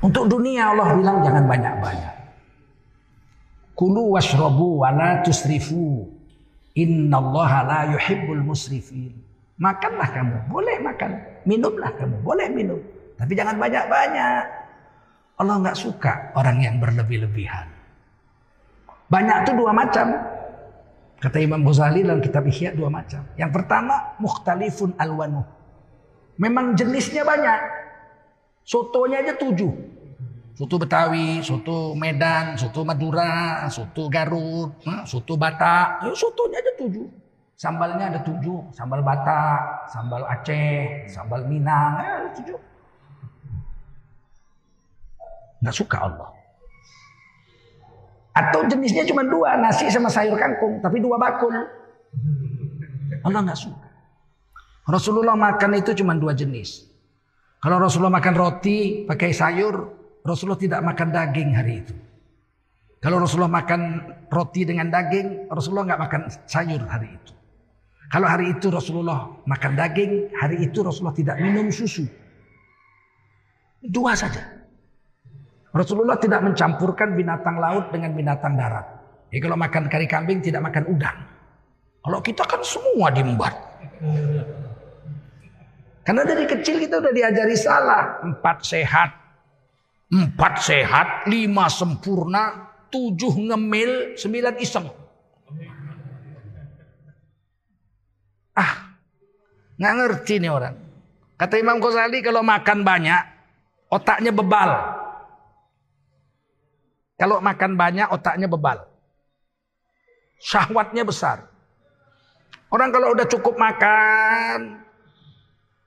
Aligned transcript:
Untuk 0.00 0.32
dunia 0.32 0.72
Allah 0.72 0.96
bilang 0.96 1.20
jangan 1.20 1.44
banyak-banyak. 1.44 2.14
Kulu 3.76 4.16
washrobu 4.16 4.84
wa 4.84 4.88
la 4.92 5.20
tusrifu. 5.20 6.08
Innallaha 6.76 7.58
la 7.66 7.80
yuhibbul 7.92 8.40
musrifin. 8.40 9.12
Makanlah 9.60 10.08
kamu, 10.08 10.36
boleh 10.48 10.76
makan. 10.80 11.10
Minumlah 11.44 11.92
kamu, 12.00 12.16
boleh 12.24 12.48
minum. 12.48 12.80
Tapi 13.20 13.32
jangan 13.36 13.60
banyak-banyak. 13.60 14.44
Allah 15.36 15.54
nggak 15.60 15.76
suka 15.76 16.32
orang 16.32 16.64
yang 16.64 16.80
berlebih-lebihan. 16.80 17.68
Banyak 19.10 19.36
itu 19.44 19.52
dua 19.52 19.72
macam. 19.76 20.06
Kata 21.20 21.36
Imam 21.36 21.60
Ghazali 21.60 22.00
dalam 22.00 22.24
kitab 22.24 22.48
Ihya 22.48 22.72
dua 22.72 22.88
macam. 22.88 23.20
Yang 23.36 23.50
pertama 23.52 24.16
mukhtalifun 24.16 24.96
alwanuh. 24.96 25.44
Memang 26.40 26.72
jenisnya 26.72 27.26
banyak. 27.26 27.60
Sotonya 28.64 29.20
aja 29.20 29.34
tujuh. 29.36 29.72
Soto 30.60 30.76
Betawi, 30.76 31.40
soto 31.40 31.96
Medan, 31.96 32.52
soto 32.60 32.84
Madura, 32.84 33.64
soto 33.72 34.12
Garut, 34.12 34.76
soto 35.08 35.32
Batak. 35.40 36.04
Ya, 36.04 36.12
sotonya 36.12 36.60
aja 36.60 36.72
tujuh. 36.76 37.08
Sambalnya 37.56 38.12
ada 38.12 38.20
tujuh. 38.20 38.68
Sambal 38.68 39.00
Batak, 39.00 39.88
sambal 39.88 40.20
Aceh, 40.28 41.08
sambal 41.08 41.48
Minang. 41.48 42.04
Ya, 42.04 42.12
ada 42.12 42.28
tujuh. 42.36 42.60
Nggak 45.64 45.76
suka 45.80 45.96
Allah. 45.96 46.28
Atau 48.36 48.68
jenisnya 48.68 49.08
cuma 49.08 49.24
dua, 49.24 49.56
nasi 49.56 49.88
sama 49.88 50.12
sayur 50.12 50.36
kangkung. 50.36 50.84
Tapi 50.84 51.00
dua 51.00 51.16
bakul. 51.16 51.56
Allah 53.24 53.40
nggak 53.48 53.56
suka. 53.56 53.88
Rasulullah 54.92 55.40
makan 55.40 55.80
itu 55.80 55.96
cuma 55.96 56.12
dua 56.12 56.36
jenis. 56.36 56.84
Kalau 57.64 57.80
Rasulullah 57.80 58.20
makan 58.20 58.34
roti 58.36 59.08
pakai 59.08 59.32
sayur, 59.32 59.99
Rasulullah 60.20 60.60
tidak 60.60 60.80
makan 60.84 61.08
daging 61.10 61.50
hari 61.56 61.74
itu. 61.84 61.94
Kalau 63.00 63.16
Rasulullah 63.16 63.64
makan 63.64 63.80
roti 64.28 64.68
dengan 64.68 64.92
daging, 64.92 65.48
Rasulullah 65.48 65.94
nggak 65.94 66.00
makan 66.04 66.22
sayur 66.44 66.84
hari 66.84 67.08
itu. 67.08 67.32
Kalau 68.10 68.26
hari 68.28 68.52
itu 68.52 68.68
Rasulullah 68.68 69.32
makan 69.48 69.72
daging, 69.78 70.34
hari 70.36 70.66
itu 70.68 70.84
Rasulullah 70.84 71.16
tidak 71.16 71.40
minum 71.40 71.72
susu. 71.72 72.04
Dua 73.80 74.12
saja. 74.12 74.60
Rasulullah 75.70 76.18
tidak 76.18 76.42
mencampurkan 76.44 77.14
binatang 77.14 77.56
laut 77.56 77.88
dengan 77.94 78.12
binatang 78.12 78.58
darat. 78.58 78.84
Jadi 79.30 79.40
kalau 79.40 79.56
makan 79.56 79.86
kari 79.86 80.10
kambing 80.10 80.42
tidak 80.42 80.60
makan 80.66 80.84
udang. 80.90 81.18
Kalau 82.02 82.18
kita 82.18 82.42
kan 82.44 82.60
semua 82.66 83.14
diembat. 83.14 83.54
Karena 86.02 86.26
dari 86.26 86.44
kecil 86.50 86.82
kita 86.82 86.98
udah 86.98 87.12
diajari 87.14 87.54
salah. 87.54 88.18
Empat 88.26 88.66
sehat, 88.66 89.19
Empat 90.10 90.66
sehat, 90.66 91.30
lima 91.30 91.70
sempurna, 91.70 92.70
tujuh 92.90 93.30
ngemil, 93.46 94.18
sembilan 94.18 94.54
iseng. 94.58 94.90
Ah, 98.58 98.98
nggak 99.78 99.94
ngerti 99.94 100.42
nih 100.42 100.50
orang. 100.50 100.74
Kata 101.38 101.54
Imam 101.56 101.78
Ghazali 101.78 102.20
kalau 102.20 102.42
makan 102.42 102.82
banyak, 102.82 103.22
otaknya 103.88 104.34
bebal. 104.34 104.70
Kalau 107.14 107.38
makan 107.38 107.78
banyak, 107.78 108.10
otaknya 108.10 108.50
bebal. 108.50 108.90
Syahwatnya 110.42 111.06
besar. 111.06 111.46
Orang 112.70 112.90
kalau 112.90 113.14
udah 113.14 113.26
cukup 113.30 113.54
makan, 113.54 114.82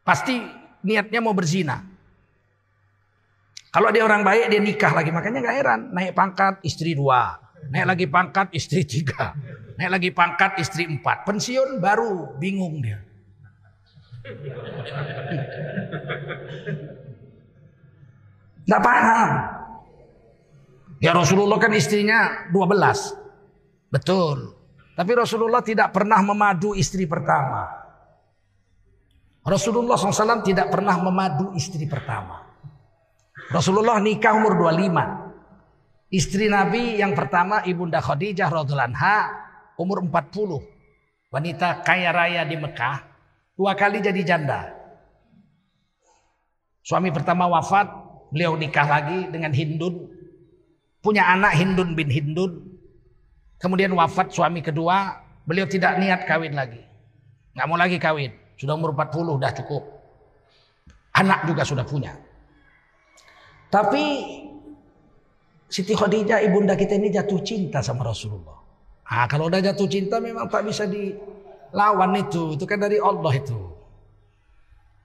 pasti 0.08 0.40
niatnya 0.80 1.20
mau 1.20 1.36
berzina. 1.36 1.93
Kalau 3.74 3.90
dia 3.90 4.06
orang 4.06 4.22
baik 4.22 4.54
dia 4.54 4.62
nikah 4.62 4.94
lagi 4.94 5.10
makanya 5.10 5.42
nggak 5.42 5.58
heran 5.58 5.82
naik 5.90 6.14
pangkat 6.14 6.62
istri 6.62 6.94
dua, 6.94 7.42
naik 7.74 7.90
lagi 7.90 8.06
pangkat 8.06 8.54
istri 8.54 8.86
tiga, 8.86 9.34
naik 9.82 9.98
lagi 9.98 10.10
pangkat 10.14 10.62
istri 10.62 10.86
empat, 10.86 11.26
pensiun 11.26 11.82
baru 11.82 12.38
bingung 12.38 12.86
dia. 12.86 13.02
Nggak 18.70 18.84
paham. 18.86 19.32
Ya 21.04 21.12
Rasulullah 21.12 21.60
kan 21.60 21.76
istrinya 21.76 22.48
12. 22.56 23.92
Betul. 23.92 24.56
Tapi 24.96 25.12
Rasulullah 25.18 25.60
tidak 25.60 25.92
pernah 25.92 26.24
memadu 26.24 26.72
istri 26.72 27.04
pertama. 27.04 27.68
Rasulullah 29.44 30.00
SAW 30.00 30.40
tidak 30.40 30.72
pernah 30.72 30.96
memadu 31.04 31.52
istri 31.60 31.84
pertama. 31.84 32.43
Rasulullah 33.52 34.00
nikah 34.00 34.38
umur 34.38 34.56
25. 34.56 36.14
Istri 36.14 36.46
Nabi 36.48 37.02
yang 37.02 37.18
pertama 37.18 37.66
Ibunda 37.66 37.98
Khadijah 37.98 38.48
radhiallahu 38.48 38.90
anha 38.94 39.18
umur 39.82 40.06
40. 40.06 41.34
Wanita 41.34 41.82
kaya 41.82 42.14
raya 42.14 42.46
di 42.46 42.54
Mekah, 42.54 43.02
dua 43.58 43.74
kali 43.74 43.98
jadi 43.98 44.22
janda. 44.22 44.70
Suami 46.86 47.10
pertama 47.10 47.50
wafat, 47.50 47.90
beliau 48.30 48.54
nikah 48.54 48.86
lagi 48.86 49.26
dengan 49.34 49.50
Hindun. 49.50 50.14
Punya 51.02 51.26
anak 51.34 51.58
Hindun 51.58 51.98
bin 51.98 52.14
Hindun. 52.14 52.78
Kemudian 53.58 53.96
wafat 53.98 54.30
suami 54.30 54.62
kedua, 54.62 55.18
beliau 55.50 55.66
tidak 55.66 55.98
niat 55.98 56.30
kawin 56.30 56.54
lagi. 56.54 56.86
Nggak 57.58 57.66
mau 57.66 57.80
lagi 57.82 57.98
kawin. 57.98 58.30
Sudah 58.54 58.78
umur 58.78 58.94
40, 58.94 59.42
udah 59.42 59.52
cukup. 59.58 59.84
Anak 61.18 61.50
juga 61.50 61.66
sudah 61.66 61.86
punya. 61.86 62.14
Tapi 63.74 64.06
Siti 65.66 65.98
Khadijah 65.98 66.46
ibunda 66.46 66.78
kita 66.78 66.94
ini 66.94 67.10
jatuh 67.10 67.42
cinta 67.42 67.82
sama 67.82 68.06
Rasulullah. 68.06 68.62
Ah 69.10 69.26
kalau 69.26 69.50
udah 69.50 69.58
jatuh 69.58 69.90
cinta 69.90 70.22
memang 70.22 70.46
tak 70.46 70.70
bisa 70.70 70.86
dilawan 70.86 72.14
itu. 72.14 72.54
Itu 72.54 72.70
kan 72.70 72.78
dari 72.78 73.02
Allah 73.02 73.34
itu. 73.34 73.58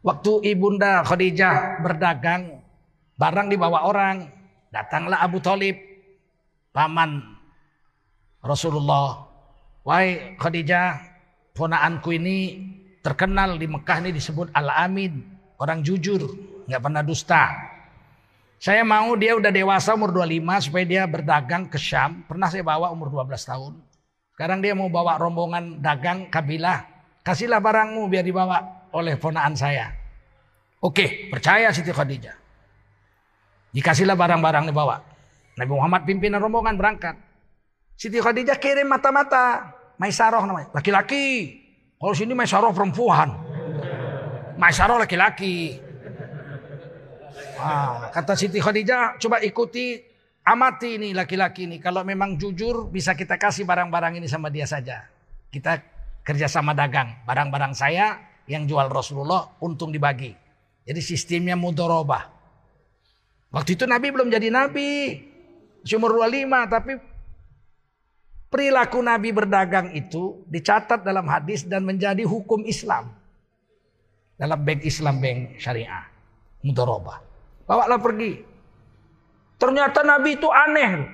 Waktu 0.05 0.53
ibunda 0.53 1.01
Khadijah 1.01 1.81
berdagang, 1.81 2.61
barang 3.17 3.49
dibawa 3.49 3.89
orang, 3.89 4.29
datanglah 4.69 5.25
Abu 5.25 5.41
Talib, 5.41 5.81
paman 6.77 7.25
Rasulullah. 8.45 9.25
Wahai 9.89 10.37
Khadijah, 10.37 11.01
ponaanku 11.57 12.13
ini 12.13 12.61
terkenal 13.01 13.57
di 13.57 13.65
Mekah 13.65 14.05
ini 14.05 14.13
disebut 14.13 14.53
Al-Amin, 14.53 15.25
orang 15.57 15.81
jujur, 15.81 16.21
nggak 16.69 16.83
pernah 16.85 17.01
dusta. 17.01 17.78
Saya 18.59 18.83
mau 18.83 19.15
dia 19.15 19.39
udah 19.39 19.55
dewasa 19.55 19.95
umur 19.95 20.11
25 20.11 20.67
supaya 20.67 20.85
dia 20.85 21.03
berdagang 21.07 21.71
ke 21.71 21.79
Syam. 21.79 22.27
Pernah 22.27 22.51
saya 22.51 22.67
bawa 22.67 22.91
umur 22.91 23.07
12 23.07 23.39
tahun. 23.39 23.79
Sekarang 24.35 24.59
dia 24.59 24.75
mau 24.75 24.91
bawa 24.91 25.15
rombongan 25.15 25.79
dagang 25.79 26.27
kabilah. 26.27 26.83
Kasihlah 27.23 27.63
barangmu 27.63 28.11
biar 28.11 28.27
dibawa 28.27 28.91
oleh 28.91 29.15
ponaan 29.15 29.55
saya. 29.55 29.95
Oke, 30.83 31.31
percaya 31.31 31.71
Siti 31.71 31.95
Khadijah. 31.95 32.35
Dikasihlah 33.71 34.19
barang-barang 34.19 34.75
dibawa. 34.75 35.07
Nabi 35.55 35.73
Muhammad 35.75 36.03
pimpinan 36.03 36.43
rombongan 36.43 36.75
berangkat. 36.75 37.15
Siti 37.95 38.19
Khadijah 38.19 38.59
kirim 38.59 38.91
mata-mata. 38.91 39.75
Maisaroh 40.03 40.43
namanya. 40.43 40.75
Laki-laki. 40.75 41.55
Kalau 41.99 42.15
sini 42.15 42.35
Maisaroh 42.35 42.75
perempuan. 42.75 43.39
Maisaroh 44.59 44.99
laki-laki. 44.99 45.88
Kata 48.15 48.33
Siti 48.39 48.63
Khadijah, 48.63 49.19
coba 49.19 49.43
ikuti, 49.43 49.99
amati 50.47 50.97
ini 50.97 51.13
laki-laki 51.13 51.69
ini. 51.69 51.77
Kalau 51.83 52.07
memang 52.07 52.39
jujur, 52.41 52.89
bisa 52.89 53.13
kita 53.13 53.37
kasih 53.37 53.69
barang-barang 53.69 54.17
ini 54.23 54.27
sama 54.31 54.49
dia 54.49 54.65
saja. 54.65 55.05
Kita 55.53 55.77
kerjasama 56.25 56.73
dagang. 56.73 57.25
Barang-barang 57.29 57.75
saya 57.77 58.17
yang 58.49 58.65
jual 58.65 58.89
Rasulullah, 58.89 59.59
untung 59.61 59.93
dibagi. 59.93 60.33
Jadi 60.89 61.01
sistemnya 61.05 61.53
mudorobah. 61.53 62.25
Waktu 63.53 63.77
itu 63.77 63.85
Nabi 63.85 64.09
belum 64.09 64.29
jadi 64.33 64.49
Nabi. 64.49 65.25
Umur 65.89 66.21
25, 66.21 66.69
tapi 66.69 66.93
perilaku 68.53 69.01
Nabi 69.01 69.33
berdagang 69.33 69.93
itu 69.97 70.45
dicatat 70.49 71.01
dalam 71.01 71.25
hadis 71.29 71.65
dan 71.65 71.85
menjadi 71.85 72.25
hukum 72.29 72.65
Islam. 72.69 73.09
Dalam 74.37 74.59
bank 74.65 74.85
Islam, 74.85 75.17
bank 75.21 75.39
syariah. 75.57 76.05
Mudorobah. 76.61 77.28
Bawalah 77.69 78.01
pergi. 78.01 78.41
Ternyata 79.61 80.01
Nabi 80.01 80.41
itu 80.41 80.49
aneh. 80.49 81.05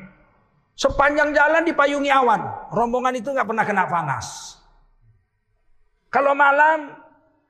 Sepanjang 0.79 1.35
jalan 1.35 1.67
dipayungi 1.67 2.11
awan. 2.15 2.71
Rombongan 2.71 3.19
itu 3.19 3.35
nggak 3.35 3.47
pernah 3.47 3.67
kena 3.67 3.85
panas. 3.91 4.59
Kalau 6.15 6.31
malam 6.39 6.95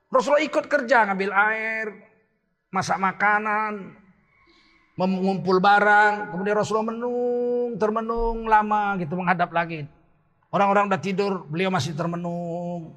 Rasulullah 0.09 0.41
ikut 0.41 0.65
kerja 0.71 1.05
ngambil 1.05 1.31
air, 1.37 1.87
masak 2.73 2.97
makanan, 2.97 3.93
mengumpul 4.97 5.59
barang. 5.59 6.33
Kemudian 6.33 6.57
Rasulullah 6.57 6.95
menung, 6.95 7.77
termenung 7.77 8.49
lama 8.49 8.97
gitu 9.03 9.19
menghadap 9.19 9.51
langit. 9.51 9.91
Orang-orang 10.55 10.87
udah 10.87 11.03
tidur, 11.03 11.43
beliau 11.51 11.69
masih 11.69 11.99
termenung. 11.99 12.95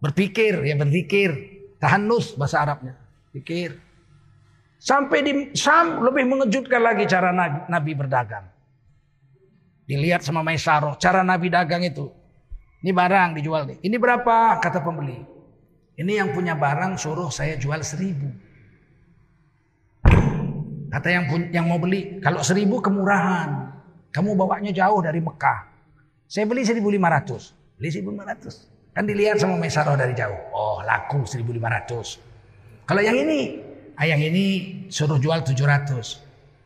Berpikir, 0.00 0.64
ya 0.64 0.74
berpikir. 0.80 1.30
Tahanus 1.76 2.32
bahasa 2.40 2.64
Arabnya. 2.64 2.96
Pikir. 3.36 3.83
Sampai 4.84 5.24
di 5.24 5.32
Sam 5.56 6.04
lebih 6.04 6.28
mengejutkan 6.28 6.84
lagi 6.84 7.08
cara 7.08 7.32
Nabi, 7.32 7.72
Nabi 7.72 7.92
berdagang. 7.96 8.44
Dilihat 9.88 10.20
sama 10.20 10.44
Maisaro, 10.44 11.00
cara 11.00 11.24
Nabi 11.24 11.48
dagang 11.48 11.80
itu. 11.80 12.12
Ini 12.84 12.92
barang 12.92 13.40
dijual 13.40 13.64
nih. 13.64 13.80
Ini 13.80 13.96
berapa? 13.96 14.60
Kata 14.60 14.84
pembeli. 14.84 15.16
Ini 15.96 16.20
yang 16.20 16.36
punya 16.36 16.52
barang 16.52 17.00
suruh 17.00 17.32
saya 17.32 17.56
jual 17.56 17.80
seribu. 17.80 18.28
Kata 20.92 21.08
yang 21.08 21.24
yang 21.48 21.64
mau 21.64 21.80
beli, 21.80 22.20
kalau 22.20 22.44
seribu 22.44 22.84
kemurahan. 22.84 23.72
Kamu 24.12 24.36
bawanya 24.36 24.68
jauh 24.68 25.00
dari 25.00 25.24
Mekah. 25.24 25.64
Saya 26.28 26.44
beli 26.44 26.60
seribu 26.60 26.92
lima 26.92 27.08
ratus. 27.08 27.56
Beli 27.80 27.88
seribu 27.88 28.12
lima 28.12 28.28
ratus. 28.28 28.68
Kan 28.92 29.08
dilihat 29.08 29.40
sama 29.40 29.56
Maisaro 29.56 29.96
dari 29.96 30.12
jauh. 30.12 30.52
Oh 30.52 30.84
laku 30.84 31.24
seribu 31.24 31.56
lima 31.56 31.72
ratus. 31.72 32.20
Kalau 32.84 33.00
yang 33.00 33.16
ini, 33.16 33.63
ah, 33.98 34.06
yang 34.06 34.20
ini 34.20 34.44
suruh 34.90 35.18
jual 35.18 35.42
tujuh 35.42 35.66
ratus. 35.66 36.20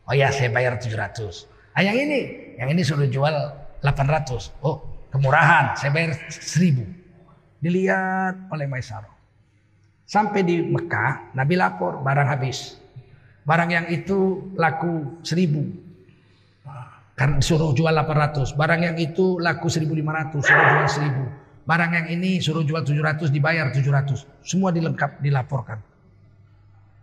Oh 0.09 0.15
ya 0.17 0.33
saya 0.33 0.49
bayar 0.49 0.81
tujuh 0.81 0.97
ratus. 0.97 1.45
Ah, 1.77 1.85
yang 1.85 1.95
ini, 1.95 2.53
yang 2.57 2.69
ini 2.73 2.81
suruh 2.81 3.07
jual 3.07 3.31
800. 3.79 4.51
Oh, 4.65 4.83
kemurahan, 5.13 5.77
saya 5.79 5.93
bayar 5.93 6.17
1000. 6.27 6.83
Dilihat 7.61 8.51
oleh 8.51 8.65
Maisaro. 8.67 9.11
Sampai 10.09 10.41
di 10.41 10.59
Mekah, 10.65 11.37
Nabi 11.37 11.53
lapor, 11.53 12.01
barang 12.01 12.27
habis. 12.27 12.75
Barang 13.45 13.69
yang 13.69 13.85
itu 13.93 14.49
laku 14.57 15.21
1000. 15.21 15.89
Kan 17.13 17.43
suruh 17.43 17.75
jual 17.75 17.91
800. 17.91 18.55
Barang 18.55 18.81
yang 18.81 18.97
itu 18.97 19.37
laku 19.37 19.67
1500, 19.69 20.39
suruh 20.39 20.65
jual 20.71 20.87
1000. 20.87 21.67
Barang 21.69 21.91
yang 21.93 22.07
ini 22.09 22.41
suruh 22.41 22.65
jual 22.65 22.81
700, 22.81 23.29
dibayar 23.29 23.69
700. 23.69 24.25
Semua 24.41 24.73
dilengkap, 24.73 25.21
dilaporkan. 25.21 25.77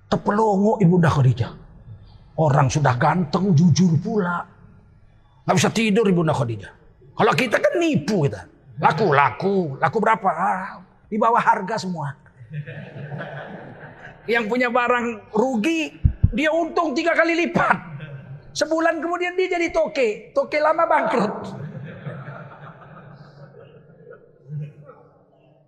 Tepelongo 0.07 0.79
Ibunda 0.79 1.11
Khadijah. 1.11 1.53
Orang 2.37 2.69
sudah 2.69 2.95
ganteng, 3.01 3.57
jujur 3.57 3.97
pula. 3.99 4.45
Gak 5.47 5.57
bisa 5.57 5.71
tidur 5.73 6.07
Ibunda 6.07 6.37
Khadijah. 6.37 6.73
Kalau 7.17 7.33
kita 7.33 7.57
kan 7.59 7.75
nipu 7.81 8.29
kita. 8.29 8.45
Laku, 8.77 9.09
laku, 9.17 9.57
laku 9.81 9.97
berapa? 9.99 10.29
Ah, 10.29 10.85
di 11.09 11.17
bawah 11.17 11.41
harga 11.41 11.81
semua. 11.81 12.13
Yang 14.29 14.45
punya 14.53 14.69
barang 14.69 15.33
rugi, 15.33 15.97
dia 16.37 16.53
untung 16.53 16.93
tiga 16.93 17.17
kali 17.17 17.47
lipat. 17.47 17.97
Sebulan 18.53 19.01
kemudian 19.01 19.33
dia 19.33 19.49
jadi 19.49 19.73
toke. 19.73 20.37
Toke 20.37 20.61
lama 20.61 20.85
bangkrut. 20.85 21.35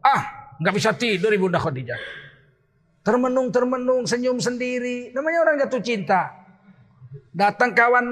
Ah, 0.04 0.52
nggak 0.60 0.74
bisa 0.76 0.92
tidur 0.92 1.32
Ibunda 1.32 1.56
Khadijah. 1.56 2.27
Termenung, 3.08 3.48
termenung, 3.48 4.04
senyum 4.04 4.36
sendiri. 4.36 5.16
Namanya 5.16 5.48
orang 5.48 5.56
jatuh 5.64 5.80
cinta. 5.80 6.28
Datang 7.32 7.72
kawan 7.72 8.04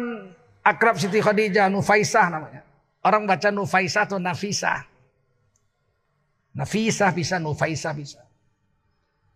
akrab 0.65 0.97
Siti 0.97 1.21
Khadijah, 1.21 1.69
Nufaisah 1.69 2.33
namanya. 2.33 2.65
Orang 3.05 3.29
baca 3.29 3.53
Nufaisah 3.53 4.09
atau 4.09 4.17
Nafisah. 4.17 4.89
Nafisah 6.57 7.13
bisa, 7.13 7.37
Nufaisah 7.37 7.93
bisa. 7.93 8.25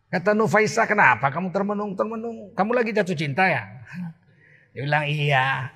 Kata 0.08 0.32
Nufaisah, 0.32 0.88
kenapa 0.88 1.28
kamu 1.28 1.52
termenung-termenung? 1.52 2.56
Kamu 2.56 2.72
lagi 2.72 2.96
jatuh 2.96 3.12
cinta 3.12 3.44
ya? 3.44 3.68
Dia 4.72 4.80
bilang, 4.88 5.04
iya. 5.04 5.68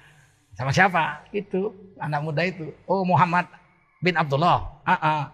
Sama 0.56 0.72
siapa? 0.72 1.28
Itu, 1.28 1.92
anak 2.00 2.24
muda 2.24 2.40
itu. 2.40 2.72
Oh, 2.88 3.04
Muhammad 3.04 3.52
bin 4.00 4.16
Abdullah. 4.16 4.80
Ah, 4.88 5.28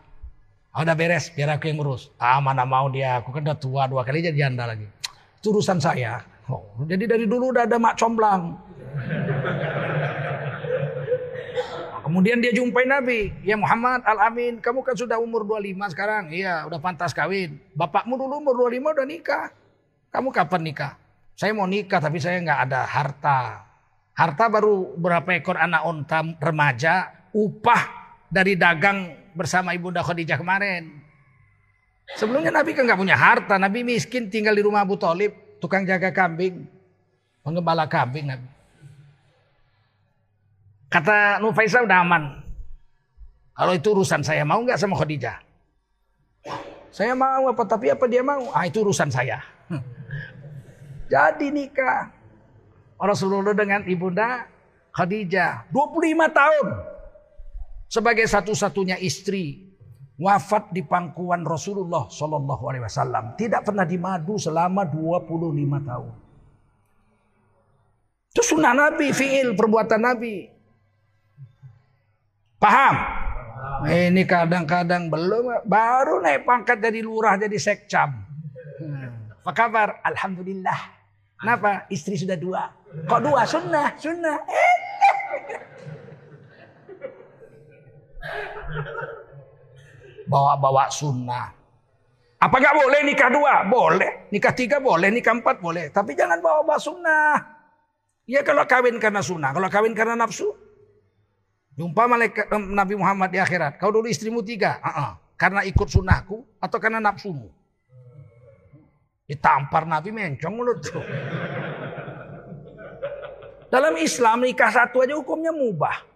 ah. 0.75 0.83
Udah 0.83 0.95
beres, 0.95 1.31
biar 1.35 1.57
aku 1.59 1.71
yang 1.71 1.79
ngurus. 1.83 2.11
Ah, 2.19 2.39
mana 2.39 2.67
mau 2.67 2.87
dia, 2.91 3.19
aku 3.19 3.35
kan 3.35 3.43
udah 3.43 3.59
tua, 3.59 3.83
dua 3.91 4.03
kali 4.07 4.23
jadi 4.23 4.47
janda 4.49 4.67
lagi. 4.67 4.87
Itu 5.39 5.51
urusan 5.55 5.81
saya. 5.83 6.23
Oh, 6.51 6.67
jadi 6.87 7.07
dari 7.07 7.25
dulu 7.31 7.55
udah 7.55 7.67
ada 7.67 7.79
mak 7.79 7.95
comblang. 7.99 8.59
Kemudian 12.11 12.43
dia 12.43 12.51
jumpai 12.51 12.91
Nabi. 12.91 13.31
Ya 13.47 13.55
Muhammad 13.55 14.03
Al-Amin, 14.03 14.59
kamu 14.59 14.83
kan 14.83 14.99
sudah 14.99 15.23
umur 15.23 15.47
25 15.47 15.95
sekarang. 15.95 16.35
Iya, 16.35 16.67
udah 16.67 16.83
pantas 16.83 17.15
kawin. 17.15 17.63
Bapakmu 17.79 18.19
dulu 18.19 18.43
umur 18.43 18.67
25 18.67 18.99
udah 18.99 19.07
nikah. 19.07 19.47
Kamu 20.11 20.35
kapan 20.35 20.63
nikah? 20.67 20.93
Saya 21.39 21.55
mau 21.55 21.71
nikah 21.71 22.03
tapi 22.03 22.19
saya 22.19 22.43
nggak 22.43 22.61
ada 22.67 22.83
harta. 22.83 23.63
Harta 24.19 24.45
baru 24.51 24.99
berapa 24.99 25.39
ekor 25.39 25.55
anak 25.55 25.87
onta 25.87 26.27
remaja. 26.43 27.15
Upah 27.31 27.83
dari 28.27 28.59
dagang 28.59 29.20
bersama 29.35 29.75
Ibunda 29.75 30.03
Khadijah 30.05 30.39
kemarin. 30.39 31.01
Sebelumnya 32.19 32.51
Nabi 32.51 32.75
kan 32.75 32.87
nggak 32.87 33.01
punya 33.01 33.15
harta. 33.15 33.55
Nabi 33.57 33.87
miskin 33.87 34.27
tinggal 34.27 34.55
di 34.57 34.63
rumah 34.67 34.83
Abu 34.83 34.99
Talib. 34.99 35.31
Tukang 35.63 35.87
jaga 35.87 36.11
kambing. 36.11 36.67
Pengembala 37.45 37.87
kambing 37.87 38.27
Nabi. 38.27 38.49
Kata 40.91 41.39
Nufaisa 41.39 41.87
udah 41.87 42.03
aman. 42.03 42.43
Kalau 43.55 43.73
itu 43.77 43.95
urusan 43.95 44.27
saya 44.27 44.43
mau 44.43 44.59
nggak 44.59 44.81
sama 44.81 44.99
Khadijah? 44.99 45.39
Saya 46.91 47.15
mau 47.15 47.47
apa 47.47 47.63
tapi 47.63 47.93
apa 47.93 48.03
dia 48.11 48.25
mau? 48.27 48.51
Ah 48.51 48.67
itu 48.67 48.83
urusan 48.83 49.13
saya. 49.13 49.39
Jadi 51.13 51.55
nikah. 51.55 52.11
Rasulullah 53.01 53.57
dengan 53.57 53.81
ibunda 53.89 54.45
Khadijah 54.93 55.71
25 55.73 56.37
tahun 56.37 56.67
sebagai 57.91 58.31
satu-satunya 58.31 59.03
istri 59.03 59.67
wafat 60.15 60.71
di 60.71 60.87
pangkuan 60.87 61.43
Rasulullah 61.43 62.07
Shallallahu 62.07 62.63
Alaihi 62.71 62.87
Wasallam 62.87 63.35
tidak 63.35 63.67
pernah 63.67 63.83
dimadu 63.83 64.39
selama 64.39 64.87
25 64.87 65.91
tahun. 65.91 66.15
Itu 68.31 68.43
sunnah 68.47 68.71
Nabi, 68.79 69.11
fiil 69.11 69.59
perbuatan 69.59 70.01
Nabi. 70.07 70.47
Paham? 72.63 72.95
Ini 73.91 74.23
kadang-kadang 74.23 75.11
belum, 75.11 75.67
baru 75.67 76.23
naik 76.23 76.47
pangkat 76.47 76.79
jadi 76.79 77.03
lurah, 77.03 77.35
jadi 77.41 77.59
sekcam. 77.59 78.23
Hmm. 78.79 79.35
Apa 79.43 79.51
kabar? 79.51 79.89
Alhamdulillah. 80.05 80.79
Kenapa? 81.41 81.89
Istri 81.89 82.23
sudah 82.23 82.37
dua. 82.37 82.69
Kok 83.09 83.21
dua? 83.25 83.43
Sunnah, 83.49 83.97
sunnah. 83.97 84.39
Bawa-bawa 90.31 90.89
sunnah. 90.93 91.57
Apa 92.41 92.57
nggak 92.57 92.77
boleh 92.77 93.01
nikah 93.05 93.29
dua? 93.29 93.69
Boleh. 93.69 94.33
Nikah 94.33 94.55
tiga 94.57 94.81
boleh, 94.81 95.13
nikah 95.13 95.37
empat 95.37 95.61
boleh. 95.61 95.93
Tapi 95.93 96.17
jangan 96.17 96.41
bawa-bawa 96.41 96.81
sunnah. 96.81 97.37
Ya 98.25 98.41
kalau 98.47 98.65
kawin 98.65 98.97
karena 98.97 99.21
sunnah. 99.21 99.53
Kalau 99.53 99.69
kawin 99.69 99.93
karena 99.93 100.15
nafsu, 100.15 100.55
Jumpa 101.81 102.05
malaikat 102.05 102.53
Nabi 102.53 102.93
Muhammad 102.93 103.33
di 103.33 103.41
akhirat. 103.41 103.81
Kau 103.81 103.89
dulu 103.89 104.05
istrimu 104.05 104.45
tiga. 104.45 104.77
Uh 104.85 104.89
-uh. 104.91 105.11
Karena 105.41 105.65
ikut 105.65 105.89
sunnahku 105.89 106.45
atau 106.61 106.77
karena 106.77 107.01
nafsumu? 107.01 107.49
Ditampar 109.25 109.89
Nabi 109.89 110.13
mencong 110.13 110.53
mulut. 110.53 110.85
Dalam 113.73 113.97
Islam 113.97 114.45
nikah 114.45 114.69
satu 114.69 115.01
aja 115.01 115.17
hukumnya 115.17 115.57
mubah. 115.57 116.10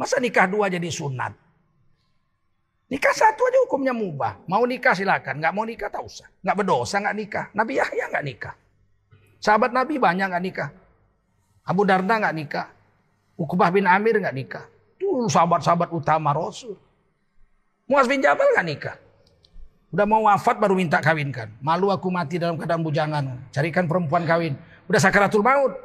Masa 0.00 0.16
nikah 0.16 0.48
dua 0.48 0.72
jadi 0.72 0.88
sunat? 0.88 1.36
Nikah 2.88 3.12
satu 3.12 3.44
aja 3.44 3.58
hukumnya 3.68 3.92
mubah. 3.92 4.40
Mau 4.48 4.64
nikah 4.64 4.96
silakan, 4.96 5.44
nggak 5.44 5.52
mau 5.52 5.68
nikah 5.68 5.92
tak 5.92 6.00
usah. 6.00 6.24
Nggak 6.40 6.56
berdosa 6.56 6.96
nggak 7.04 7.16
nikah. 7.20 7.44
Nabi 7.52 7.76
Yahya 7.76 8.08
nggak 8.08 8.24
nikah. 8.24 8.54
Sahabat 9.44 9.76
Nabi 9.76 10.00
banyak 10.00 10.24
nggak 10.32 10.44
nikah. 10.48 10.68
Abu 11.68 11.84
Darda 11.84 12.16
nggak 12.16 12.32
nikah. 12.32 12.66
Ukbah 13.36 13.68
bin 13.68 13.84
Amir 13.84 14.16
nggak 14.16 14.32
nikah. 14.32 14.64
Itu 14.96 15.28
sahabat-sahabat 15.28 15.92
utama 15.92 16.32
Rasul. 16.32 16.80
Muaz 17.84 18.08
bin 18.08 18.24
Jabal 18.24 18.48
nggak 18.56 18.66
nikah. 18.72 18.96
Udah 19.92 20.08
mau 20.08 20.24
wafat 20.24 20.56
baru 20.56 20.80
minta 20.80 20.96
kawinkan. 21.04 21.52
Malu 21.60 21.92
aku 21.92 22.08
mati 22.08 22.40
dalam 22.40 22.56
keadaan 22.56 22.80
bujangan. 22.80 23.52
Carikan 23.52 23.84
perempuan 23.84 24.24
kawin. 24.24 24.56
Udah 24.88 24.96
sakaratul 24.96 25.44
maut. 25.44 25.76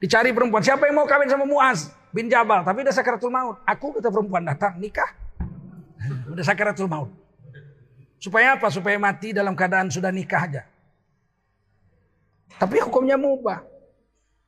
Dicari 0.00 0.32
perempuan. 0.32 0.64
Siapa 0.64 0.88
yang 0.88 1.04
mau 1.04 1.04
kawin 1.04 1.28
sama 1.28 1.44
Muaz 1.44 2.01
bin 2.12 2.28
Jabal? 2.28 2.62
Tapi 2.62 2.84
udah 2.84 2.94
sakaratul 2.94 3.32
maut. 3.32 3.58
Aku 3.64 3.96
kata 3.96 4.12
perempuan 4.12 4.44
datang 4.44 4.76
nikah. 4.78 5.10
Udah 6.32 6.44
sakaratul 6.44 6.86
maut. 6.86 7.10
Supaya 8.22 8.54
apa? 8.54 8.70
Supaya 8.70 8.98
mati 9.02 9.34
dalam 9.34 9.58
keadaan 9.58 9.90
sudah 9.90 10.14
nikah 10.14 10.46
aja. 10.46 10.62
Tapi 12.54 12.78
hukumnya 12.78 13.18
mubah. 13.18 13.64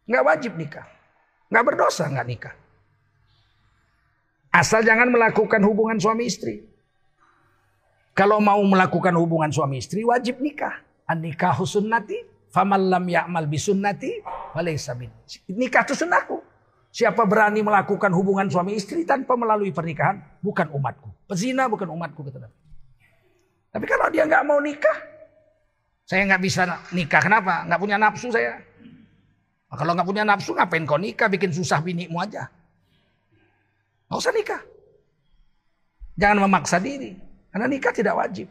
Nggak 0.07 0.25
wajib 0.25 0.53
nikah. 0.55 0.87
Nggak 1.51 1.65
berdosa 1.67 2.07
nggak 2.07 2.27
nikah. 2.29 2.55
Asal 4.55 4.87
jangan 4.87 5.11
melakukan 5.11 5.59
hubungan 5.67 5.99
suami 5.99 6.31
istri. 6.31 6.63
Kalau 8.15 8.39
mau 8.39 8.63
melakukan 8.63 9.11
hubungan 9.19 9.51
suami 9.51 9.83
istri 9.83 10.07
wajib 10.07 10.39
nikah. 10.39 10.79
An 11.11 11.19
nikah 11.19 11.59
sunnati 11.67 12.23
faman 12.55 12.87
lam 12.87 13.03
ya'mal 13.03 13.51
bisunnati 13.51 14.23
Nikah 15.51 15.83
itu 15.83 15.95
sunnahku. 15.99 16.39
Siapa 16.95 17.27
berani 17.27 17.59
melakukan 17.59 18.15
hubungan 18.15 18.47
suami 18.47 18.79
istri 18.79 19.03
tanpa 19.03 19.35
melalui 19.35 19.75
pernikahan 19.75 20.39
bukan 20.39 20.71
umatku. 20.71 21.11
Pezina 21.27 21.67
bukan 21.67 21.91
umatku 21.91 22.23
kata 22.23 22.47
Nabi. 22.47 22.55
Tapi 23.75 23.85
kalau 23.91 24.07
dia 24.15 24.23
nggak 24.23 24.47
mau 24.47 24.63
nikah, 24.63 24.95
saya 26.07 26.23
nggak 26.31 26.39
bisa 26.39 26.63
nikah. 26.95 27.19
Kenapa? 27.19 27.67
Nggak 27.67 27.81
punya 27.83 27.99
nafsu 27.99 28.31
saya. 28.31 28.63
Nah, 29.67 29.75
kalau 29.75 29.99
nggak 29.99 30.07
punya 30.07 30.23
nafsu 30.23 30.55
ngapain 30.55 30.87
kau 30.87 30.95
nikah 30.95 31.27
bikin 31.27 31.51
susah 31.51 31.83
binimu 31.83 32.15
aja. 32.23 32.47
Nggak 34.07 34.19
usah 34.23 34.31
nikah. 34.31 34.63
Jangan 36.15 36.47
memaksa 36.47 36.79
diri. 36.79 37.19
Karena 37.51 37.67
nikah 37.67 37.91
tidak 37.91 38.15
wajib. 38.15 38.47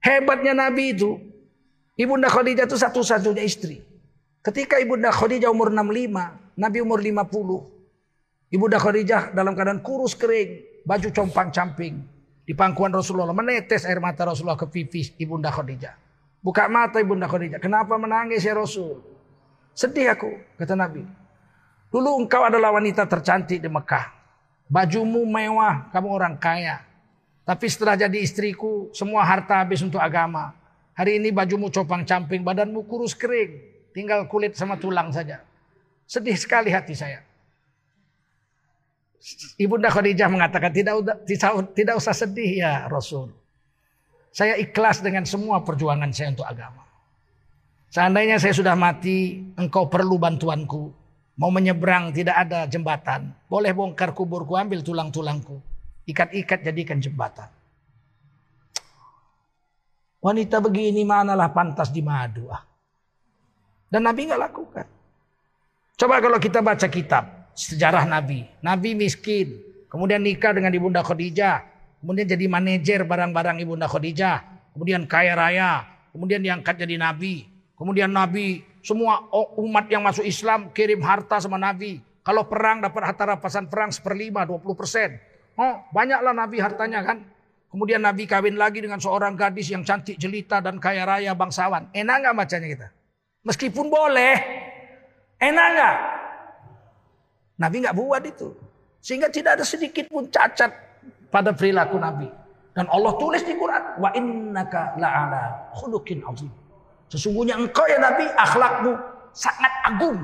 Hebatnya 0.00 0.56
Nabi 0.56 0.96
itu, 0.96 1.20
Ibunda 2.00 2.32
Khadijah 2.32 2.64
itu 2.64 2.80
satu-satunya 2.80 3.44
istri. 3.44 3.84
Ketika 4.38 4.78
Ibunda 4.78 5.10
Khadijah 5.10 5.50
umur 5.50 5.74
65, 5.74 6.58
Nabi 6.58 6.78
umur 6.82 7.02
50. 7.02 8.54
Ibunda 8.54 8.78
Khadijah 8.80 9.34
dalam 9.34 9.52
keadaan 9.52 9.82
kurus 9.82 10.14
kering, 10.14 10.82
baju 10.86 11.08
compang-camping. 11.12 11.94
Di 12.48 12.56
pangkuan 12.56 12.88
Rasulullah 12.94 13.36
menetes 13.36 13.84
air 13.84 14.00
mata 14.00 14.24
Rasulullah 14.24 14.56
ke 14.56 14.64
pipi 14.70 15.04
Ibunda 15.20 15.52
Khadijah. 15.52 15.92
Buka 16.40 16.64
mata 16.70 16.96
Ibunda 16.96 17.28
Khadijah. 17.28 17.60
Kenapa 17.60 18.00
menangis 18.00 18.40
ya 18.46 18.56
Rasul? 18.56 19.04
Sedih 19.76 20.08
aku, 20.08 20.32
kata 20.56 20.72
Nabi. 20.72 21.04
Dulu 21.92 22.24
engkau 22.24 22.44
adalah 22.48 22.72
wanita 22.72 23.04
tercantik 23.04 23.60
di 23.60 23.68
Mekah. 23.68 24.16
Bajumu 24.68 25.28
mewah, 25.28 25.92
kamu 25.92 26.08
orang 26.08 26.34
kaya. 26.40 26.84
Tapi 27.44 27.64
setelah 27.68 27.96
jadi 27.96 28.20
istriku, 28.20 28.92
semua 28.92 29.24
harta 29.24 29.60
habis 29.60 29.80
untuk 29.80 29.96
agama. 29.96 30.52
Hari 30.92 31.16
ini 31.20 31.32
bajumu 31.32 31.72
copang 31.72 32.04
camping, 32.04 32.44
badanmu 32.44 32.84
kurus 32.84 33.16
kering. 33.16 33.77
Tinggal 33.92 34.28
kulit 34.28 34.54
sama 34.54 34.76
tulang 34.76 35.10
saja. 35.10 35.42
Sedih 36.08 36.36
sekali 36.36 36.72
hati 36.72 36.96
saya. 36.96 37.20
Ibunda 39.58 39.90
Khadijah 39.90 40.30
mengatakan 40.30 40.70
tidak, 40.70 41.26
tidak, 41.26 41.74
tidak 41.74 41.94
usah 41.98 42.14
sedih 42.14 42.62
ya 42.62 42.86
Rasul. 42.86 43.34
Saya 44.30 44.54
ikhlas 44.54 45.02
dengan 45.02 45.26
semua 45.26 45.66
perjuangan 45.66 46.14
saya 46.14 46.30
untuk 46.30 46.46
agama. 46.46 46.86
Seandainya 47.88 48.36
saya 48.36 48.52
sudah 48.52 48.76
mati, 48.76 49.40
engkau 49.56 49.88
perlu 49.88 50.20
bantuanku. 50.20 50.92
Mau 51.38 51.50
menyeberang 51.50 52.12
tidak 52.12 52.36
ada 52.46 52.68
jembatan. 52.68 53.32
Boleh 53.48 53.72
bongkar 53.72 54.12
kuburku, 54.12 54.54
ambil 54.58 54.84
tulang-tulangku. 54.84 55.58
Ikat-ikat 56.04 56.62
jadikan 56.62 57.00
jembatan. 57.00 57.48
Wanita 60.18 60.58
begini 60.58 61.06
manalah 61.06 61.48
pantas 61.54 61.94
di 61.94 62.02
madu. 62.02 62.50
Ah. 62.50 62.67
Dan 63.88 64.04
Nabi 64.04 64.28
nggak 64.28 64.40
lakukan. 64.40 64.86
Coba 65.98 66.22
kalau 66.22 66.38
kita 66.38 66.60
baca 66.62 66.86
kitab 66.86 67.24
sejarah 67.58 68.06
Nabi. 68.06 68.46
Nabi 68.62 68.94
miskin. 68.94 69.58
Kemudian 69.88 70.22
nikah 70.22 70.54
dengan 70.54 70.70
Ibunda 70.70 71.02
Khadijah. 71.02 71.64
Kemudian 71.98 72.28
jadi 72.28 72.46
manajer 72.46 73.02
barang-barang 73.02 73.58
Ibunda 73.58 73.90
Khadijah. 73.90 74.70
Kemudian 74.76 75.08
kaya 75.10 75.34
raya. 75.34 75.82
Kemudian 76.14 76.44
diangkat 76.44 76.78
jadi 76.78 77.00
Nabi. 77.00 77.48
Kemudian 77.74 78.12
Nabi 78.12 78.62
semua 78.84 79.26
umat 79.58 79.90
yang 79.90 80.06
masuk 80.06 80.22
Islam 80.22 80.70
kirim 80.70 81.02
harta 81.02 81.42
sama 81.42 81.58
Nabi. 81.58 81.98
Kalau 82.22 82.44
perang 82.44 82.84
dapat 82.84 83.02
harta 83.08 83.24
rampasan 83.34 83.66
perang 83.66 83.88
seperlima 83.88 84.44
20 84.44 84.62
persen. 84.76 85.16
Oh, 85.58 85.82
banyaklah 85.90 86.36
Nabi 86.36 86.60
hartanya 86.60 87.00
kan. 87.02 87.24
Kemudian 87.68 88.00
Nabi 88.00 88.24
kawin 88.24 88.56
lagi 88.56 88.80
dengan 88.80 89.00
seorang 89.00 89.36
gadis 89.36 89.68
yang 89.72 89.82
cantik 89.82 90.16
jelita 90.16 90.60
dan 90.62 90.78
kaya 90.78 91.04
raya 91.04 91.32
bangsawan. 91.32 91.90
Enak 91.92 92.16
nggak 92.22 92.34
bacanya 92.36 92.68
kita? 92.68 92.88
Meskipun 93.48 93.88
boleh, 93.88 94.36
enak 95.40 95.66
nggak? 95.72 95.96
Nabi 97.64 97.76
nggak 97.80 97.96
buat 97.96 98.22
itu. 98.28 98.52
Sehingga 99.00 99.32
tidak 99.32 99.56
ada 99.56 99.64
sedikit 99.64 100.04
pun 100.12 100.28
cacat 100.28 100.68
pada 101.32 101.56
perilaku 101.56 101.96
Nabi. 101.96 102.28
Dan 102.76 102.92
Allah 102.92 103.16
tulis 103.16 103.40
di 103.42 103.56
Quran, 103.56 103.96
wa 103.98 104.12
innaka 104.12 104.92
la'ala 105.00 105.72
khuluqin 105.72 106.20
azim. 106.28 106.52
Sesungguhnya 107.08 107.56
engkau 107.56 107.88
ya 107.88 107.96
Nabi 107.96 108.28
akhlakmu 108.36 108.92
sangat 109.32 109.72
agung. 109.88 110.18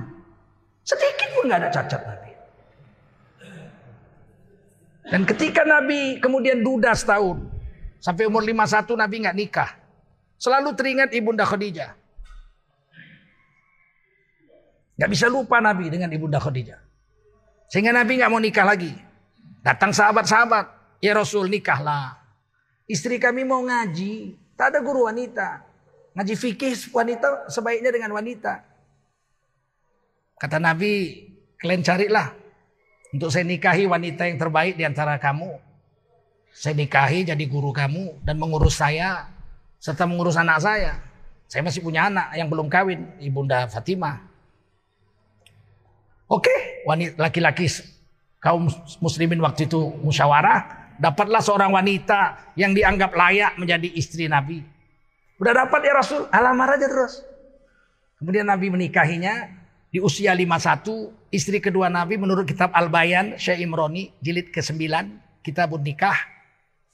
Sedikit 0.85 1.28
pun 1.33 1.49
nggak 1.49 1.61
ada 1.64 1.71
cacat 1.73 2.00
Nabi. 2.04 2.31
Dan 5.09 5.25
ketika 5.25 5.64
Nabi 5.64 6.21
kemudian 6.21 6.61
duda 6.61 6.93
setahun. 6.93 7.40
Sampai 8.04 8.28
umur 8.28 8.45
51 8.45 9.00
Nabi 9.00 9.16
nggak 9.25 9.37
nikah. 9.40 9.71
Selalu 10.37 10.76
teringat 10.76 11.16
Ibunda 11.16 11.49
Khadijah. 11.49 12.03
Gak 14.95 15.11
bisa 15.11 15.27
lupa 15.27 15.59
Nabi 15.59 15.91
dengan 15.91 16.11
Ibunda 16.11 16.39
Khadijah. 16.39 16.79
Sehingga 17.71 17.91
Nabi 17.91 18.23
nggak 18.23 18.31
mau 18.31 18.39
nikah 18.39 18.63
lagi. 18.63 18.95
Datang 19.65 19.91
sahabat-sahabat. 19.91 20.71
Ya 21.03 21.17
Rasul 21.17 21.51
nikahlah. 21.51 22.15
Istri 22.87 23.19
kami 23.19 23.43
mau 23.43 23.65
ngaji. 23.65 24.39
Tak 24.55 24.71
ada 24.71 24.79
guru 24.85 25.11
wanita. 25.11 25.67
Ngaji 26.15 26.35
fikih 26.39 26.95
wanita 26.95 27.51
sebaiknya 27.51 27.91
dengan 27.91 28.15
wanita. 28.15 28.63
Kata 30.39 30.63
Nabi, 30.63 31.27
kalian 31.59 31.83
carilah 31.83 32.31
untuk 33.11 33.35
saya 33.35 33.43
nikahi 33.43 33.91
wanita 33.91 34.31
yang 34.31 34.39
terbaik 34.39 34.79
di 34.79 34.87
antara 34.87 35.19
kamu. 35.19 35.59
Saya 36.55 36.79
nikahi 36.79 37.27
jadi 37.27 37.45
guru 37.51 37.75
kamu 37.75 38.23
dan 38.23 38.39
mengurus 38.39 38.79
saya 38.79 39.27
serta 39.83 40.07
mengurus 40.07 40.39
anak 40.39 40.63
saya. 40.63 41.03
Saya 41.51 41.67
masih 41.67 41.83
punya 41.83 42.07
anak 42.07 42.31
yang 42.39 42.47
belum 42.47 42.71
kawin, 42.71 43.19
Ibunda 43.19 43.67
Fatimah. 43.67 44.34
Oke, 46.25 46.85
wanita 46.88 47.21
laki-laki 47.21 47.69
kaum 48.40 48.69
muslimin 49.00 49.40
waktu 49.40 49.64
itu 49.64 49.81
musyawarah, 50.04 50.93
dapatlah 51.00 51.40
seorang 51.40 51.73
wanita 51.73 52.52
yang 52.61 52.76
dianggap 52.76 53.16
layak 53.16 53.57
menjadi 53.57 53.88
istri 53.97 54.28
Nabi. 54.28 54.61
Udah 55.40 55.52
dapat 55.64 55.81
ya 55.85 55.93
Rasul, 55.97 56.28
alamar 56.28 56.76
aja 56.76 56.87
terus. 56.87 57.25
Kemudian 58.21 58.49
Nabi 58.49 58.69
menikahinya, 58.69 59.49
di 59.93 59.99
usia 60.00 60.33
51, 60.33 61.12
istri 61.35 61.59
kedua 61.59 61.93
Nabi 61.93 62.16
menurut 62.16 62.49
kitab 62.49 62.71
Al-Bayan, 62.73 63.37
Syekh 63.37 63.64
Imroni, 63.64 64.12
jilid 64.23 64.49
ke-9, 64.49 64.81
kitabun 65.45 65.83
nikah. 65.83 66.16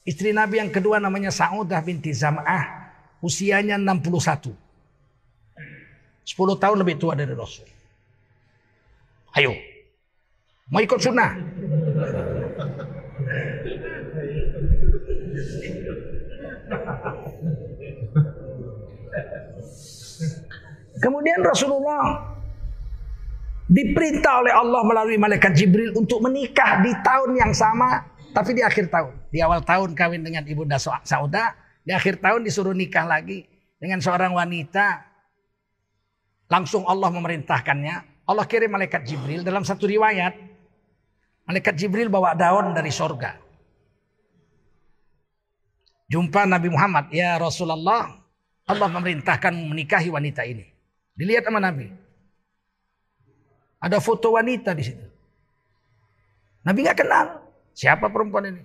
Istri 0.02 0.32
Nabi 0.32 0.58
yang 0.64 0.72
kedua 0.72 0.96
namanya 0.98 1.28
Sa'udah 1.28 1.78
binti 1.84 2.10
Zam'ah, 2.10 2.92
usianya 3.20 3.76
61. 3.76 4.52
10 6.24 6.62
tahun 6.62 6.76
lebih 6.80 6.96
tua 6.96 7.12
dari 7.18 7.34
Rasul. 7.36 7.79
Ayo, 9.38 9.54
mau 10.70 10.82
ikut 10.82 10.98
sunnah? 10.98 11.38
Kemudian 21.00 21.40
Rasulullah 21.40 22.36
diperintah 23.70 24.42
oleh 24.42 24.52
Allah 24.52 24.82
melalui 24.82 25.16
malaikat 25.16 25.54
Jibril 25.54 25.94
untuk 25.94 26.20
menikah 26.26 26.82
di 26.82 26.90
tahun 27.00 27.38
yang 27.38 27.52
sama 27.54 28.10
tapi 28.34 28.54
di 28.54 28.62
akhir 28.62 28.90
tahun. 28.90 29.14
Di 29.30 29.38
awal 29.42 29.62
tahun 29.62 29.94
kawin 29.94 30.26
dengan 30.26 30.42
Ibunda 30.42 30.78
Sauda, 30.78 31.54
di 31.86 31.94
akhir 31.94 32.18
tahun 32.18 32.42
disuruh 32.42 32.74
nikah 32.74 33.06
lagi 33.06 33.46
dengan 33.78 34.02
seorang 34.02 34.34
wanita. 34.34 35.06
Langsung 36.50 36.82
Allah 36.86 37.14
memerintahkannya. 37.14 38.09
Allah 38.30 38.46
kirim 38.46 38.70
malaikat 38.70 39.02
Jibril 39.02 39.42
dalam 39.42 39.66
satu 39.66 39.90
riwayat. 39.90 40.38
Malaikat 41.50 41.74
Jibril 41.74 42.06
bawa 42.06 42.38
daun 42.38 42.70
dari 42.70 42.94
sorga. 42.94 43.34
Jumpa 46.06 46.46
Nabi 46.46 46.70
Muhammad, 46.70 47.10
ya 47.10 47.34
Rasulullah, 47.42 48.22
Allah 48.70 48.88
memerintahkan 48.90 49.50
menikahi 49.50 50.14
wanita 50.14 50.46
ini. 50.46 50.62
Dilihat 51.18 51.50
sama 51.50 51.58
Nabi. 51.58 51.90
Ada 53.82 53.98
foto 53.98 54.38
wanita 54.38 54.78
di 54.78 54.84
situ. 54.86 55.06
Nabi 56.62 56.86
nggak 56.86 56.98
kenal 57.02 57.26
siapa 57.74 58.06
perempuan 58.06 58.54
ini. 58.54 58.62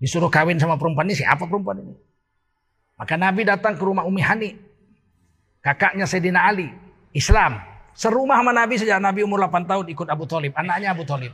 Disuruh 0.00 0.32
kawin 0.32 0.56
sama 0.56 0.80
perempuan 0.80 1.04
ini 1.04 1.20
siapa 1.20 1.44
perempuan 1.44 1.84
ini. 1.84 1.94
Maka 2.96 3.14
Nabi 3.20 3.44
datang 3.44 3.76
ke 3.76 3.82
rumah 3.84 4.08
Umi 4.08 4.24
Hani. 4.24 4.56
Kakaknya 5.60 6.08
Sayyidina 6.08 6.48
Ali. 6.48 6.91
Islam. 7.12 7.60
Serumah 7.92 8.40
sama 8.40 8.52
Nabi 8.56 8.80
sejak 8.80 8.98
Nabi 8.98 9.20
umur 9.22 9.44
8 9.44 9.68
tahun 9.68 9.86
ikut 9.92 10.08
Abu 10.08 10.24
Talib. 10.24 10.56
Anaknya 10.56 10.96
Abu 10.96 11.04
Talib. 11.04 11.32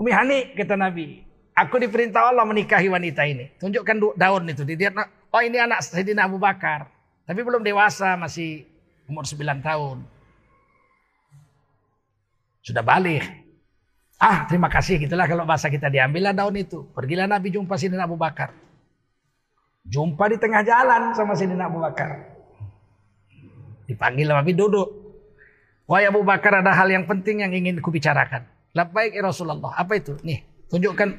Umi 0.00 0.10
Hani 0.10 0.56
kata 0.56 0.74
Nabi. 0.74 1.22
Aku 1.54 1.78
diperintah 1.78 2.34
Allah 2.34 2.42
menikahi 2.42 2.90
wanita 2.90 3.22
ini. 3.28 3.54
Tunjukkan 3.62 4.18
daun 4.18 4.42
itu. 4.50 4.66
Dilihat, 4.66 4.96
oh 5.30 5.42
ini 5.44 5.60
anak 5.60 5.86
Sayyidina 5.86 6.26
Abu 6.26 6.40
Bakar. 6.40 6.90
Tapi 7.28 7.40
belum 7.46 7.62
dewasa 7.62 8.18
masih 8.18 8.66
umur 9.06 9.22
9 9.22 9.62
tahun. 9.62 10.02
Sudah 12.64 12.80
balik. 12.80 13.44
Ah 14.16 14.48
terima 14.48 14.72
kasih 14.72 14.96
gitulah 14.96 15.28
kalau 15.28 15.44
bahasa 15.44 15.68
kita 15.68 15.92
diambillah 15.92 16.32
daun 16.32 16.56
itu. 16.56 16.88
Pergilah 16.96 17.28
Nabi 17.28 17.52
jumpa 17.52 17.76
Sidina 17.76 18.08
Abu 18.08 18.16
Bakar. 18.16 18.56
Jumpa 19.84 20.32
di 20.32 20.40
tengah 20.40 20.64
jalan 20.64 21.12
sama 21.12 21.36
Sidina 21.36 21.68
Abu 21.68 21.84
Bakar. 21.84 22.33
Dipanggil 23.84 24.28
Nabi 24.28 24.56
duduk. 24.56 24.88
Wahai 25.84 26.08
Abu 26.08 26.24
Bakar 26.24 26.64
ada 26.64 26.72
hal 26.72 26.88
yang 26.88 27.04
penting 27.04 27.44
yang 27.44 27.52
ingin 27.52 27.80
kubicarakan. 27.84 28.48
Baik 28.72 29.14
ya 29.14 29.22
Rasulullah. 29.22 29.76
Apa 29.76 30.00
itu? 30.00 30.16
Nih 30.24 30.42
tunjukkan 30.72 31.14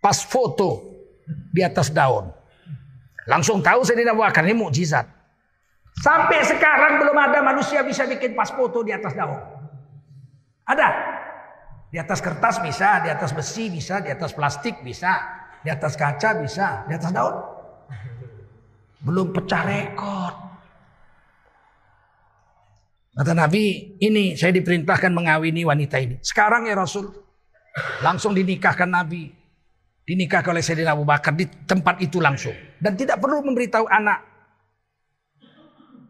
pas 0.00 0.18
foto 0.24 0.82
di 1.52 1.60
atas 1.62 1.92
daun. 1.92 2.32
Langsung 3.26 3.60
tahu 3.60 3.82
Sayyidina 3.82 4.14
Abu 4.14 4.22
Bakar 4.22 4.46
ini 4.46 4.54
mukjizat. 4.54 5.06
Sampai 5.96 6.44
sekarang 6.44 7.00
belum 7.00 7.16
ada 7.16 7.40
manusia 7.40 7.80
bisa 7.82 8.04
bikin 8.04 8.36
pas 8.36 8.52
foto 8.52 8.84
di 8.84 8.92
atas 8.92 9.16
daun. 9.16 9.40
Ada. 10.66 10.88
Di 11.90 11.96
atas 12.02 12.20
kertas 12.20 12.60
bisa, 12.60 13.00
di 13.00 13.08
atas 13.08 13.32
besi 13.32 13.72
bisa, 13.72 14.02
di 14.04 14.10
atas 14.12 14.36
plastik 14.36 14.82
bisa, 14.84 15.22
di 15.64 15.72
atas 15.72 15.96
kaca 15.96 16.36
bisa, 16.38 16.84
di 16.84 16.92
atas 16.92 17.10
daun. 17.10 17.55
Belum 19.02 19.32
pecah 19.32 19.62
rekor. 19.66 20.32
Kata 23.16 23.32
Nabi, 23.32 23.96
ini 23.96 24.36
saya 24.36 24.52
diperintahkan 24.52 25.08
mengawini 25.08 25.64
wanita 25.64 25.96
ini. 25.96 26.20
Sekarang 26.20 26.68
ya 26.68 26.76
Rasul, 26.76 27.08
langsung 28.04 28.36
dinikahkan 28.36 28.88
Nabi. 28.88 29.32
Dinikahkan 30.06 30.52
oleh 30.52 30.62
Sayyidina 30.62 30.92
Abu 30.92 31.08
Bakar 31.08 31.32
di 31.32 31.48
tempat 31.64 31.98
itu 32.04 32.20
langsung. 32.20 32.52
Dan 32.76 32.94
tidak 32.94 33.18
perlu 33.18 33.40
memberitahu 33.40 33.88
anak. 33.88 34.20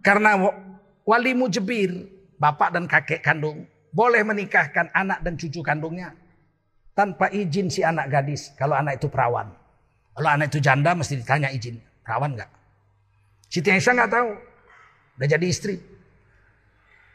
Karena 0.02 0.36
wali 1.06 1.32
mujibir, 1.32 1.94
bapak 2.42 2.74
dan 2.74 2.84
kakek 2.90 3.22
kandung, 3.22 3.70
boleh 3.94 4.26
menikahkan 4.26 4.90
anak 4.92 5.22
dan 5.22 5.38
cucu 5.38 5.62
kandungnya. 5.62 6.10
Tanpa 6.92 7.30
izin 7.30 7.70
si 7.70 7.86
anak 7.86 8.10
gadis, 8.10 8.50
kalau 8.58 8.74
anak 8.74 8.98
itu 8.98 9.06
perawan. 9.06 9.48
Kalau 10.16 10.28
anak 10.32 10.48
itu 10.50 10.58
janda 10.58 10.90
mesti 10.96 11.22
ditanya 11.22 11.54
izin. 11.54 11.78
Perawan 12.02 12.34
nggak? 12.34 12.55
Siti 13.46 13.68
Aisyah 13.70 13.92
nggak 13.94 14.12
tahu. 14.12 14.30
Udah 15.16 15.28
jadi 15.28 15.46
istri. 15.46 15.78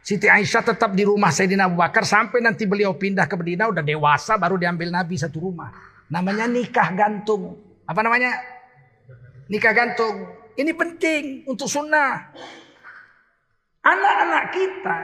Siti 0.01 0.25
Aisyah 0.25 0.73
tetap 0.73 0.97
di 0.97 1.05
rumah 1.05 1.29
Sayyidina 1.29 1.69
Abu 1.69 1.77
Bakar 1.77 2.01
sampai 2.01 2.41
nanti 2.41 2.65
beliau 2.65 2.97
pindah 2.97 3.29
ke 3.29 3.37
Medina 3.37 3.69
udah 3.69 3.85
dewasa 3.85 4.33
baru 4.41 4.57
diambil 4.57 4.89
Nabi 4.89 5.13
satu 5.13 5.37
rumah. 5.37 5.69
Namanya 6.09 6.49
nikah 6.49 6.89
gantung. 6.97 7.61
Apa 7.85 8.01
namanya? 8.01 8.33
Nikah 9.45 9.73
gantung. 9.77 10.25
Ini 10.57 10.73
penting 10.73 11.45
untuk 11.45 11.69
sunnah. 11.69 12.33
Anak-anak 13.81 14.43
kita 14.53 14.97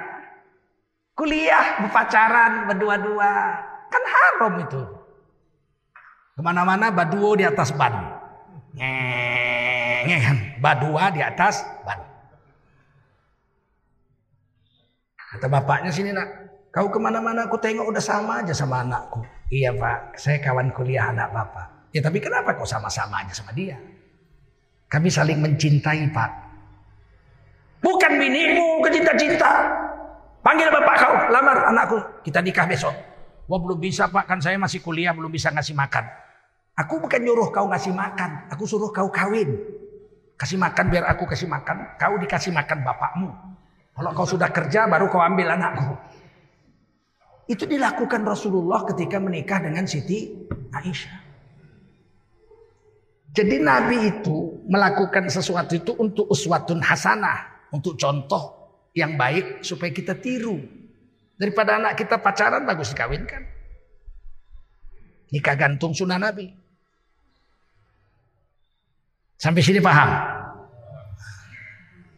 kuliah 1.18 1.82
berpacaran 1.82 2.70
berdua-dua. 2.70 3.32
Kan 3.90 4.04
haram 4.04 4.54
itu. 4.62 4.82
Ke 6.38 6.42
mana-mana 6.46 6.94
baduo 6.94 7.34
di 7.34 7.46
atas 7.46 7.74
ban. 7.74 8.18
Ngeng, 10.08 10.64
badua 10.64 11.12
di 11.12 11.20
atas 11.20 11.68
ban. 11.84 12.00
Kata 15.36 15.52
bapaknya 15.52 15.92
sini 15.92 16.16
nak, 16.16 16.28
kau 16.72 16.88
ke 16.88 16.96
mana-mana 16.96 17.52
aku 17.52 17.60
tengok 17.60 17.92
udah 17.92 18.00
sama 18.00 18.40
aja 18.40 18.56
sama 18.56 18.88
anakku. 18.88 19.20
Iya 19.52 19.76
pak, 19.76 20.16
saya 20.16 20.40
kawan 20.40 20.72
kuliah 20.72 21.12
anak 21.12 21.36
bapak. 21.36 21.92
Ya 21.92 22.00
tapi 22.00 22.24
kenapa 22.24 22.56
kau 22.56 22.64
sama-sama 22.64 23.20
aja 23.20 23.36
sama 23.36 23.52
dia? 23.52 23.76
Kami 24.88 25.12
saling 25.12 25.44
mencintai 25.44 26.08
pak. 26.16 26.32
Bukan 27.84 28.12
binimu 28.16 28.80
kecinta-cinta. 28.88 29.52
Panggil 30.40 30.72
bapak 30.72 30.96
kau, 30.96 31.14
lamar 31.28 31.68
anakku. 31.68 32.00
Kita 32.24 32.40
nikah 32.40 32.64
besok. 32.64 32.96
Wah 33.52 33.60
belum 33.60 33.84
bisa 33.84 34.08
pak, 34.08 34.24
kan 34.28 34.40
saya 34.40 34.56
masih 34.56 34.80
kuliah, 34.80 35.12
belum 35.12 35.28
bisa 35.28 35.52
ngasih 35.52 35.76
makan. 35.76 36.08
Aku 36.78 37.04
bukan 37.04 37.20
nyuruh 37.20 37.52
kau 37.52 37.68
ngasih 37.68 37.92
makan, 37.92 38.48
aku 38.48 38.64
suruh 38.64 38.96
kau 38.96 39.12
kawin. 39.12 39.77
Kasih 40.38 40.62
makan 40.62 40.86
biar 40.94 41.10
aku 41.10 41.26
kasih 41.26 41.50
makan, 41.50 41.98
kau 41.98 42.16
dikasih 42.22 42.54
makan 42.54 42.86
bapakmu. 42.86 43.30
Kalau 43.98 44.12
kau 44.14 44.30
sudah 44.30 44.54
kerja 44.54 44.86
baru 44.86 45.10
kau 45.10 45.18
ambil 45.18 45.58
anakku. 45.58 45.98
Itu 47.50 47.66
dilakukan 47.66 48.22
Rasulullah 48.22 48.86
ketika 48.86 49.18
menikah 49.18 49.58
dengan 49.58 49.90
Siti 49.90 50.46
Aisyah. 50.70 51.26
Jadi 53.34 53.56
Nabi 53.62 53.98
itu 54.18 54.66
melakukan 54.70 55.30
sesuatu 55.30 55.74
itu 55.74 55.98
untuk 55.98 56.30
uswatun 56.30 56.82
hasanah. 56.82 57.58
Untuk 57.68 58.00
contoh 58.00 58.58
yang 58.98 59.18
baik 59.18 59.66
supaya 59.66 59.90
kita 59.94 60.18
tiru. 60.18 60.58
Daripada 61.38 61.78
anak 61.78 61.98
kita 61.98 62.18
pacaran 62.18 62.66
bagus 62.66 62.94
dikawinkan. 62.94 63.46
Nikah 65.34 65.56
gantung 65.58 65.94
sunnah 65.94 66.18
Nabi. 66.18 66.67
Sampai 69.38 69.62
sini 69.62 69.78
paham? 69.78 70.10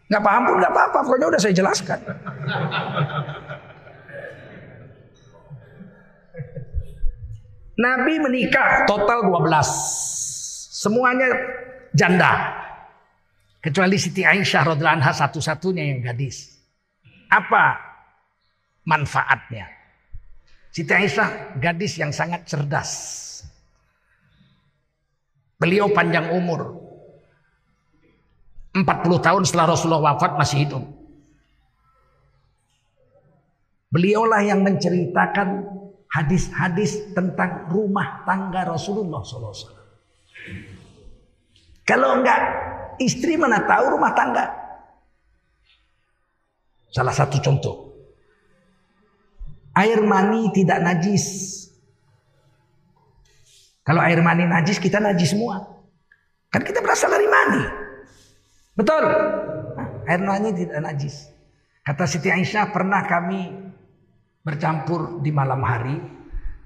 Nggak 0.10 0.24
paham 0.26 0.42
pun 0.48 0.56
nggak 0.58 0.74
apa-apa, 0.74 1.00
pokoknya 1.06 1.28
udah 1.30 1.42
saya 1.42 1.54
jelaskan. 1.54 2.00
Nabi 7.80 8.14
menikah 8.20 8.90
total 8.90 9.30
12. 9.30 9.46
Semuanya 10.80 11.30
janda. 11.94 12.58
Kecuali 13.60 14.00
Siti 14.00 14.24
Aisyah 14.24 14.74
radhiallahu 14.76 15.16
satu-satunya 15.16 15.84
yang 15.94 16.00
gadis. 16.02 16.60
Apa 17.28 17.78
manfaatnya? 18.88 19.68
Siti 20.72 20.92
Aisyah 20.92 21.60
gadis 21.60 22.00
yang 22.00 22.10
sangat 22.10 22.48
cerdas. 22.48 22.90
Beliau 25.60 25.92
panjang 25.92 26.32
umur. 26.32 26.89
40 28.74 28.86
tahun 29.26 29.42
setelah 29.46 29.74
Rasulullah 29.74 30.14
wafat 30.14 30.38
masih 30.38 30.68
hidup. 30.68 30.84
Beliaulah 33.90 34.46
yang 34.46 34.62
menceritakan 34.62 35.66
hadis-hadis 36.14 37.10
tentang 37.18 37.66
rumah 37.74 38.22
tangga 38.22 38.62
Rasulullah 38.70 39.26
SAW. 39.26 39.74
Kalau 41.90 42.22
enggak, 42.22 42.38
istri 43.02 43.34
mana 43.34 43.66
tahu 43.66 43.98
rumah 43.98 44.14
tangga? 44.14 44.46
Salah 46.94 47.14
satu 47.14 47.42
contoh. 47.42 47.90
Air 49.74 50.06
mani 50.06 50.54
tidak 50.54 50.86
najis. 50.86 51.26
Kalau 53.82 54.06
air 54.06 54.22
mani 54.22 54.46
najis, 54.46 54.78
kita 54.78 55.02
najis 55.02 55.34
semua. 55.34 55.66
Kan 56.54 56.62
kita 56.62 56.78
berasal 56.78 57.10
dari 57.10 57.26
mani. 57.26 57.89
Betul? 58.80 59.04
air 60.10 60.22
mani 60.26 60.50
tidak 60.58 60.80
najis. 60.82 61.30
Kata 61.86 62.10
Siti 62.10 62.34
Aisyah, 62.34 62.74
pernah 62.74 63.06
kami 63.06 63.54
bercampur 64.42 65.22
di 65.22 65.30
malam 65.30 65.62
hari. 65.62 65.98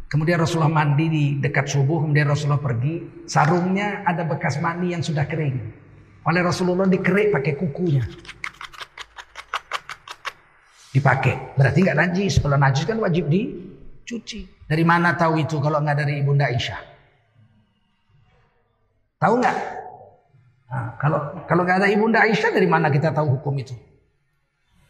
Kemudian 0.08 0.40
Rasulullah 0.40 0.72
mandi 0.72 1.06
di 1.10 1.26
dekat 1.42 1.68
subuh, 1.68 2.06
kemudian 2.06 2.30
Rasulullah 2.30 2.62
pergi. 2.62 3.26
Sarungnya 3.26 4.06
ada 4.06 4.24
bekas 4.24 4.62
mandi 4.62 4.94
yang 4.94 5.02
sudah 5.02 5.26
kering. 5.26 5.58
Oleh 6.24 6.42
Rasulullah 6.46 6.88
dikerik 6.88 7.34
pakai 7.34 7.54
kukunya. 7.58 8.06
Dipakai. 10.94 11.58
Berarti 11.58 11.80
nggak 11.82 11.98
najis. 11.98 12.38
Kalau 12.38 12.56
najis 12.56 12.86
kan 12.86 13.02
wajib 13.02 13.26
dicuci. 13.26 14.46
Dari 14.70 14.86
mana 14.86 15.18
tahu 15.18 15.42
itu 15.42 15.58
kalau 15.58 15.82
nggak 15.82 15.98
dari 16.06 16.22
Ibunda 16.22 16.46
Aisyah? 16.46 16.82
Tahu 19.18 19.34
nggak? 19.42 19.58
Nah, 20.74 20.98
kalau 20.98 21.46
kalau 21.46 21.62
nggak 21.62 21.86
ada 21.86 21.90
Ibunda 21.94 22.26
Aisyah 22.26 22.50
dari 22.50 22.66
mana 22.66 22.90
kita 22.90 23.14
tahu 23.14 23.38
hukum 23.38 23.54
itu? 23.62 23.78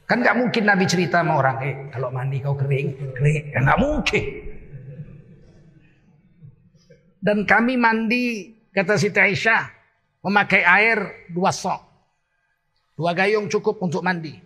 Kan 0.08 0.24
nggak 0.24 0.40
mungkin 0.40 0.64
Nabi 0.64 0.88
cerita 0.88 1.20
sama 1.20 1.36
orang, 1.36 1.58
eh 1.60 1.76
kalau 1.92 2.08
mandi 2.08 2.40
kau 2.40 2.56
kering, 2.56 3.12
kering, 3.20 3.52
ya 3.52 3.60
nggak 3.60 3.80
mungkin. 3.84 4.24
Dan 7.20 7.44
kami 7.44 7.76
mandi, 7.76 8.56
kata 8.72 8.96
Siti 8.96 9.20
Aisyah, 9.20 9.68
memakai 10.24 10.64
air 10.64 11.28
dua 11.36 11.52
sok. 11.52 11.84
Dua 12.96 13.12
gayung 13.12 13.52
cukup 13.52 13.84
untuk 13.84 14.08
mandi. 14.08 14.40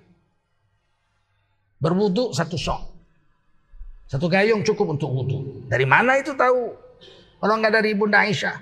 Berwudu 1.77 2.33
satu 2.33 2.57
sok. 2.57 2.81
Satu 4.09 4.25
gayung 4.25 4.65
cukup 4.65 4.97
untuk 4.97 5.13
wudu. 5.13 5.69
Dari 5.69 5.85
mana 5.85 6.17
itu 6.17 6.33
tahu? 6.33 6.73
Kalau 7.37 7.53
nggak 7.61 7.77
dari 7.77 7.93
Bunda 7.93 8.25
Aisyah. 8.25 8.57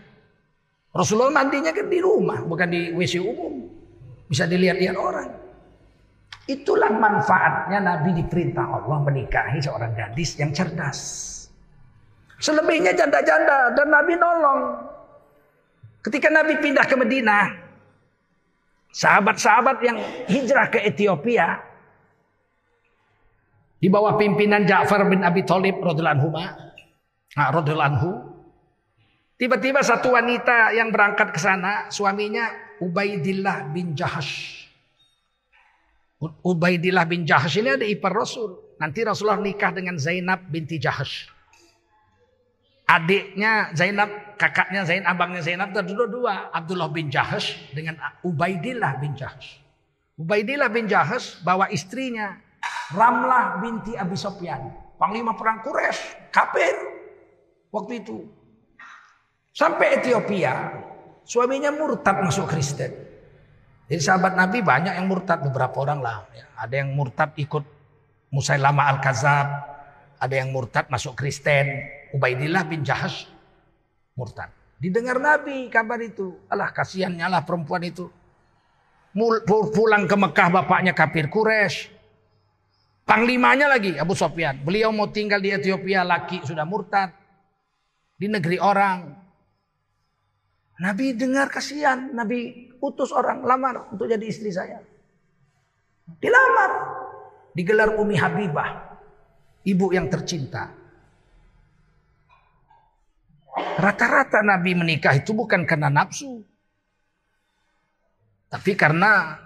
Rasulullah 0.95 1.43
mandinya 1.43 1.75
kan 1.75 1.91
di 1.91 1.99
rumah, 1.99 2.39
bukan 2.47 2.71
di 2.71 2.95
WC 2.95 3.19
umum. 3.19 3.67
Bisa 4.31 4.47
dilihat-lihat 4.47 4.95
orang. 4.95 5.27
Itulah 6.47 6.88
manfaatnya 6.95 7.84
Nabi 7.84 8.15
diperintah 8.15 8.63
Allah 8.63 8.97
menikahi 9.03 9.60
seorang 9.60 9.91
gadis 9.91 10.39
yang 10.39 10.55
cerdas. 10.55 10.99
Selebihnya 12.39 12.95
janda-janda 12.95 13.75
dan 13.75 13.88
Nabi 13.91 14.13
nolong. 14.15 14.62
Ketika 15.99 16.31
Nabi 16.31 16.62
pindah 16.63 16.86
ke 16.88 16.95
Medina, 16.95 17.49
sahabat-sahabat 18.93 19.77
yang 19.84 19.97
hijrah 20.31 20.69
ke 20.71 20.79
Ethiopia 20.86 21.60
di 23.81 23.91
bawah 23.91 24.15
pimpinan 24.15 24.63
Ja'far 24.63 25.03
bin 25.10 25.25
Abi 25.25 25.43
Thalib 25.43 25.81
radhiyallahu 25.81 26.29
anhu, 27.84 28.35
tiba-tiba 29.36 29.84
satu 29.84 30.15
wanita 30.15 30.76
yang 30.76 30.91
berangkat 30.91 31.32
ke 31.32 31.39
sana, 31.39 31.88
suaminya 31.91 32.52
Ubaidillah 32.84 33.71
bin 33.71 33.95
Jahash. 33.95 34.63
Ubaidillah 36.43 37.06
bin 37.06 37.28
Jahash 37.28 37.60
ini 37.60 37.76
ada 37.76 37.86
ipar 37.86 38.15
Rasul. 38.15 38.76
Nanti 38.80 39.04
Rasulullah 39.04 39.39
nikah 39.39 39.71
dengan 39.71 39.95
Zainab 39.95 40.43
binti 40.52 40.80
Jahash. 40.80 41.32
adiknya 42.86 43.74
Zainab, 43.74 44.38
kakaknya 44.38 44.86
Zainab, 44.86 45.17
abangnya 45.17 45.41
Zainab 45.41 45.74
itu 45.74 45.82
dua 45.89 46.06
dua 46.06 46.34
Abdullah 46.54 46.86
bin 46.93 47.10
Jahash 47.10 47.74
dengan 47.74 47.98
Ubaidillah 48.21 49.02
bin 49.02 49.17
Jahash. 49.17 49.58
Ubaidillah 50.21 50.69
bin 50.69 50.86
Jahash 50.86 51.41
bawa 51.41 51.67
istrinya 51.74 52.38
Ramlah 52.93 53.58
binti 53.62 53.98
Abi 53.98 54.13
Sofyan, 54.13 54.69
panglima 55.02 55.34
perang 55.34 55.65
Quraisy, 55.65 56.30
kafir 56.30 56.78
waktu 57.74 58.06
itu. 58.06 58.30
Sampai 59.56 59.96
Ethiopia, 60.04 60.84
suaminya 61.24 61.72
murtad 61.72 62.20
masuk 62.20 62.52
Kristen. 62.52 62.91
Jadi 63.88 64.02
sahabat 64.04 64.36
Nabi 64.36 64.60
banyak 64.60 65.00
yang 65.00 65.08
murtad, 65.08 65.48
beberapa 65.48 65.80
orang 65.80 66.04
lah. 66.04 66.28
Ya. 66.36 66.44
Ada 66.60 66.84
yang 66.84 66.91
murtad 66.91 67.32
ikut 67.39 67.63
Musailama 68.36 68.84
Al-Kazab, 68.91 69.48
ada 70.20 70.36
yang 70.36 70.52
murtad 70.52 70.91
masuk 70.91 71.15
Kristen. 71.15 71.88
Ubaidillah 72.12 72.68
bin 72.68 72.84
Jahash 72.84 73.32
murtad. 74.20 74.52
Didengar 74.76 75.24
Nabi 75.24 75.72
kabar 75.72 76.04
itu. 76.04 76.36
Alah 76.52 76.76
kasihannya 76.76 77.24
lah 77.24 77.48
perempuan 77.48 77.80
itu. 77.88 78.12
Pulang 79.72 80.04
ke 80.04 80.20
Mekah 80.20 80.52
bapaknya 80.52 80.91
kafir 80.91 81.32
Quraisy. 81.32 81.96
Panglimanya 83.08 83.72
lagi 83.72 83.96
Abu 83.96 84.20
Sofyan. 84.20 84.60
Beliau 84.68 84.91
mau 84.91 85.08
tinggal 85.08 85.39
di 85.39 85.56
Ethiopia, 85.56 86.04
laki 86.04 86.44
sudah 86.44 86.68
murtad. 86.68 87.15
Di 88.20 88.28
negeri 88.28 88.60
orang. 88.60 89.24
Nabi 90.76 91.16
dengar 91.16 91.48
kasihan. 91.48 92.12
Nabi 92.12 92.72
utus 92.84 93.16
orang 93.16 93.44
lamar 93.48 93.88
untuk 93.92 94.12
jadi 94.12 94.26
istri 94.28 94.52
saya. 94.52 94.84
Dilamar. 96.20 96.72
Digelar 97.56 97.96
Umi 97.96 98.20
Habibah. 98.20 99.00
Ibu 99.64 99.96
yang 99.96 100.12
tercinta. 100.12 100.70
Rata-rata 103.56 104.44
Nabi 104.44 104.76
menikah 104.76 105.16
itu 105.16 105.32
bukan 105.32 105.64
karena 105.64 105.88
nafsu. 105.88 106.44
Tapi 108.52 108.72
karena 108.76 109.40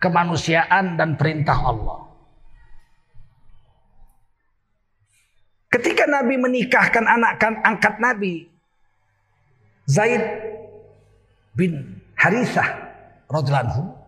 kemanusiaan 0.00 0.98
dan 0.98 1.14
perintah 1.14 1.56
Allah. 1.56 2.00
Ketika 5.72 6.04
Nabi 6.04 6.36
menikahkan 6.36 7.04
anak 7.06 7.32
kan 7.40 7.54
angkat 7.64 7.96
Nabi, 7.96 8.51
Zaid 9.88 10.22
bin 11.58 12.00
Harithah 12.14 12.68
radhiyallahu 13.26 14.02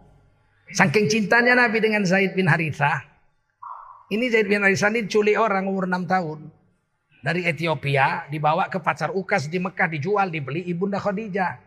Saking 0.75 1.07
cintanya 1.07 1.55
Nabi 1.55 1.79
dengan 1.79 2.03
Zaid 2.03 2.35
bin 2.35 2.51
Harithah. 2.51 3.05
Ini 4.11 4.27
Zaid 4.33 4.51
bin 4.51 4.65
Harithah 4.65 4.91
ini 4.91 5.07
culik 5.07 5.39
orang 5.39 5.71
umur 5.71 5.87
6 5.87 6.03
tahun 6.09 6.39
dari 7.23 7.47
Ethiopia 7.47 8.27
dibawa 8.27 8.67
ke 8.67 8.83
pasar 8.83 9.15
Ukas 9.15 9.47
di 9.47 9.63
Mekah 9.63 9.87
dijual 9.87 10.35
dibeli 10.35 10.67
Ibunda 10.67 10.99
Khadijah. 10.99 11.63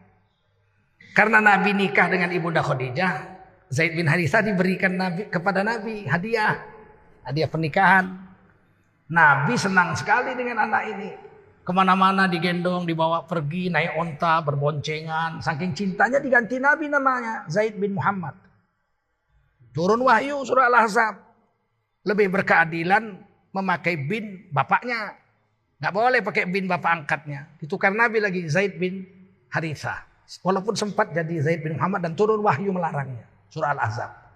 Karena 1.16 1.42
Nabi 1.42 1.74
nikah 1.74 2.12
dengan 2.12 2.30
Ibunda 2.30 2.62
Khadijah, 2.62 3.14
Zaid 3.72 3.98
bin 3.98 4.06
Harithah 4.06 4.46
diberikan 4.46 4.94
Nabi 4.94 5.32
kepada 5.32 5.64
Nabi 5.66 6.06
hadiah, 6.06 6.62
hadiah 7.26 7.50
pernikahan. 7.50 8.06
Nabi 9.08 9.56
senang 9.56 9.96
sekali 9.96 10.36
dengan 10.36 10.68
anak 10.68 10.84
ini. 10.94 11.10
Ke 11.68 11.76
mana-mana 11.76 12.32
digendong, 12.32 12.88
dibawa 12.88 13.28
pergi, 13.28 13.68
naik 13.68 14.00
onta, 14.00 14.40
berboncengan. 14.40 15.44
Saking 15.44 15.76
cintanya 15.76 16.24
diganti 16.24 16.64
Nabi 16.64 16.88
namanya, 16.88 17.44
Zaid 17.52 17.76
bin 17.76 17.92
Muhammad. 17.92 18.40
Turun 19.76 20.00
wahyu 20.00 20.48
surah 20.48 20.72
Al-Ahzab. 20.72 21.20
Lebih 22.08 22.32
berkeadilan 22.32 23.20
memakai 23.52 24.00
bin 24.00 24.48
bapaknya. 24.48 25.20
Nggak 25.84 25.92
boleh 25.92 26.20
pakai 26.24 26.48
bin 26.48 26.72
bapak 26.72 27.04
angkatnya. 27.04 27.52
Ditukar 27.60 27.92
Nabi 27.92 28.24
lagi 28.24 28.48
Zaid 28.48 28.80
bin 28.80 29.04
Haritha. 29.52 30.08
Walaupun 30.48 30.72
sempat 30.72 31.12
jadi 31.12 31.36
Zaid 31.44 31.68
bin 31.68 31.76
Muhammad 31.76 32.00
dan 32.00 32.16
turun 32.16 32.40
wahyu 32.48 32.72
melarangnya. 32.72 33.28
Surah 33.52 33.76
Al-Azab. 33.76 34.27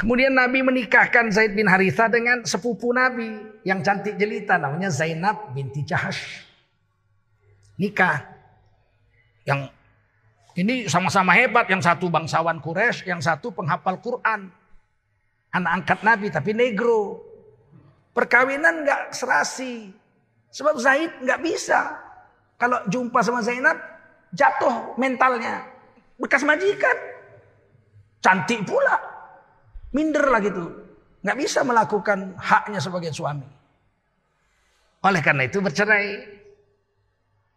Kemudian 0.00 0.32
Nabi 0.32 0.64
menikahkan 0.64 1.28
Zaid 1.28 1.52
bin 1.52 1.68
Haritha 1.68 2.08
dengan 2.08 2.40
sepupu 2.48 2.88
Nabi 2.88 3.36
yang 3.68 3.84
cantik 3.84 4.16
jelita 4.16 4.56
namanya 4.56 4.88
Zainab 4.88 5.52
binti 5.52 5.84
Jahash. 5.84 6.40
Nikah. 7.76 8.24
Yang 9.44 9.68
ini 10.56 10.88
sama-sama 10.88 11.36
hebat. 11.36 11.68
Yang 11.68 11.84
satu 11.84 12.08
bangsawan 12.08 12.64
Quraisy, 12.64 13.12
yang 13.12 13.20
satu 13.20 13.52
penghafal 13.52 14.00
Quran. 14.00 14.48
Anak 15.52 15.84
angkat 15.84 16.00
Nabi 16.00 16.32
tapi 16.32 16.56
negro. 16.56 17.20
Perkawinan 18.16 18.88
nggak 18.88 19.12
serasi. 19.12 19.92
Sebab 20.48 20.80
Zaid 20.80 21.12
nggak 21.20 21.44
bisa. 21.44 22.00
Kalau 22.56 22.80
jumpa 22.88 23.20
sama 23.20 23.44
Zainab, 23.44 23.76
jatuh 24.32 24.96
mentalnya. 24.96 25.68
Bekas 26.16 26.40
majikan. 26.40 26.96
Cantik 28.24 28.64
pula. 28.64 29.09
Minder 29.90 30.24
lah 30.30 30.40
gitu. 30.42 30.64
Nggak 31.20 31.38
bisa 31.38 31.60
melakukan 31.66 32.38
haknya 32.38 32.80
sebagai 32.80 33.12
suami. 33.12 33.46
Oleh 35.04 35.20
karena 35.24 35.48
itu 35.48 35.58
bercerai. 35.60 36.08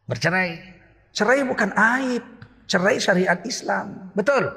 Bercerai. 0.07 0.51
Cerai 1.13 1.39
bukan 1.45 1.71
aib. 1.75 2.23
Cerai 2.67 2.97
syariat 2.97 3.39
Islam. 3.45 4.11
Betul. 4.15 4.49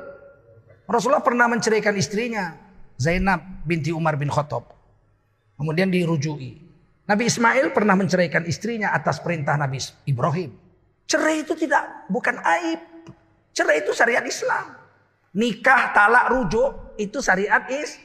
Rasulullah 0.86 1.22
pernah 1.22 1.50
menceraikan 1.50 1.94
istrinya. 1.98 2.54
Zainab 2.96 3.66
binti 3.66 3.92
Umar 3.92 4.16
bin 4.16 4.32
Khattab. 4.32 4.72
Kemudian 5.58 5.92
dirujui. 5.92 6.62
Nabi 7.06 7.30
Ismail 7.30 7.70
pernah 7.70 7.94
menceraikan 7.94 8.42
istrinya 8.48 8.90
atas 8.90 9.22
perintah 9.22 9.54
Nabi 9.54 9.78
Ibrahim. 10.10 10.50
Cerai 11.06 11.46
itu 11.46 11.54
tidak 11.54 12.10
bukan 12.10 12.34
aib. 12.42 12.80
Cerai 13.54 13.82
itu 13.84 13.94
syariat 13.94 14.26
Islam. 14.26 14.86
Nikah, 15.37 15.92
talak, 15.92 16.33
rujuk 16.33 16.96
itu 16.96 17.20
syariat 17.20 17.68
is. 17.68 18.01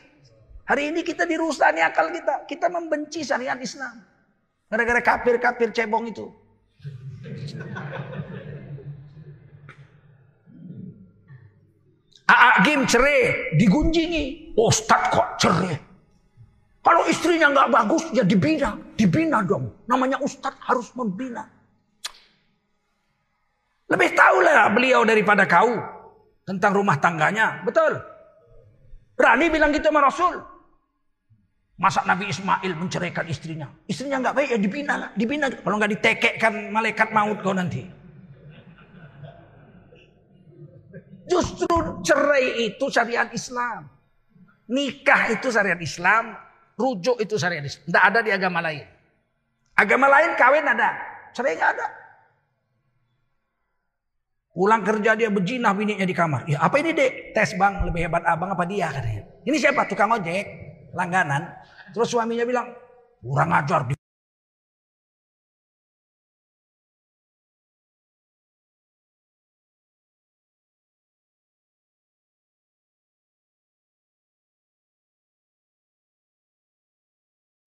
Hari 0.68 0.92
ini 0.92 1.00
kita 1.00 1.24
dirusani 1.24 1.80
akal 1.80 2.12
kita. 2.12 2.44
Kita 2.44 2.68
membenci 2.68 3.24
syariat 3.24 3.56
Islam. 3.56 4.04
Gara-gara 4.68 5.00
kafir-kafir 5.00 5.72
cebong 5.72 6.12
itu. 6.12 6.28
Aagim 12.28 12.84
cerai, 12.84 13.56
digunjingi. 13.56 14.56
Ustadz 14.56 15.12
kok 15.16 15.28
cerai? 15.40 15.76
Kalau 16.84 17.04
istrinya 17.08 17.48
nggak 17.52 17.70
bagus, 17.72 18.04
ya 18.12 18.28
dibina. 18.28 18.76
Dibina 19.00 19.40
dong. 19.40 19.72
Namanya 19.88 20.20
ustadz 20.20 20.60
harus 20.68 20.92
membina. 21.00 21.48
Lebih 23.88 24.16
tahu 24.16 24.38
lah 24.44 24.72
beliau 24.72 25.04
daripada 25.08 25.48
kau. 25.48 26.01
Tentang 26.46 26.72
rumah 26.74 26.98
tangganya. 26.98 27.62
Betul. 27.62 28.02
Berani 29.14 29.54
bilang 29.54 29.70
gitu 29.70 29.94
sama 29.94 30.02
Rasul. 30.02 30.36
Masa 31.82 32.06
Nabi 32.06 32.30
Ismail 32.30 32.74
menceraikan 32.78 33.26
istrinya. 33.26 33.70
Istrinya 33.90 34.22
nggak 34.22 34.36
baik 34.38 34.50
ya 34.54 34.60
dibina 34.62 34.94
lah. 34.98 35.10
Dibina. 35.18 35.50
Kalau 35.50 35.78
nggak 35.82 35.92
ditekekkan 35.98 36.70
malaikat 36.70 37.10
maut 37.10 37.42
kau 37.42 37.54
nanti. 37.54 37.86
Justru 41.30 42.02
cerai 42.06 42.70
itu 42.70 42.86
syariat 42.92 43.30
Islam. 43.34 43.88
Nikah 44.70 45.38
itu 45.38 45.48
syariat 45.50 45.80
Islam. 45.80 46.38
Rujuk 46.78 47.22
itu 47.22 47.38
syariat 47.38 47.66
Islam. 47.66 47.84
Tidak 47.88 48.04
ada 48.04 48.20
di 48.26 48.32
agama 48.34 48.60
lain. 48.62 48.86
Agama 49.78 50.06
lain 50.10 50.34
kawin 50.38 50.66
ada. 50.66 50.98
Cerai 51.34 51.56
nggak 51.56 51.72
ada. 51.78 51.88
Pulang 54.52 54.84
kerja 54.84 55.16
dia 55.16 55.32
berjinah 55.32 55.72
bininya 55.72 56.04
di 56.04 56.12
kamar. 56.12 56.44
Ya 56.44 56.60
apa 56.60 56.76
ini 56.84 56.92
dek? 56.92 57.32
Tes 57.32 57.56
bang 57.56 57.88
lebih 57.88 58.12
hebat 58.12 58.28
abang 58.28 58.52
apa 58.52 58.68
dia 58.68 58.92
katanya. 58.92 59.24
Ini 59.48 59.56
siapa? 59.56 59.88
Tukang 59.88 60.12
ojek. 60.12 60.44
Langganan. 60.92 61.56
Terus 61.96 62.12
suaminya 62.12 62.44
bilang. 62.44 62.68
Kurang 63.24 63.56
ajar. 63.56 63.88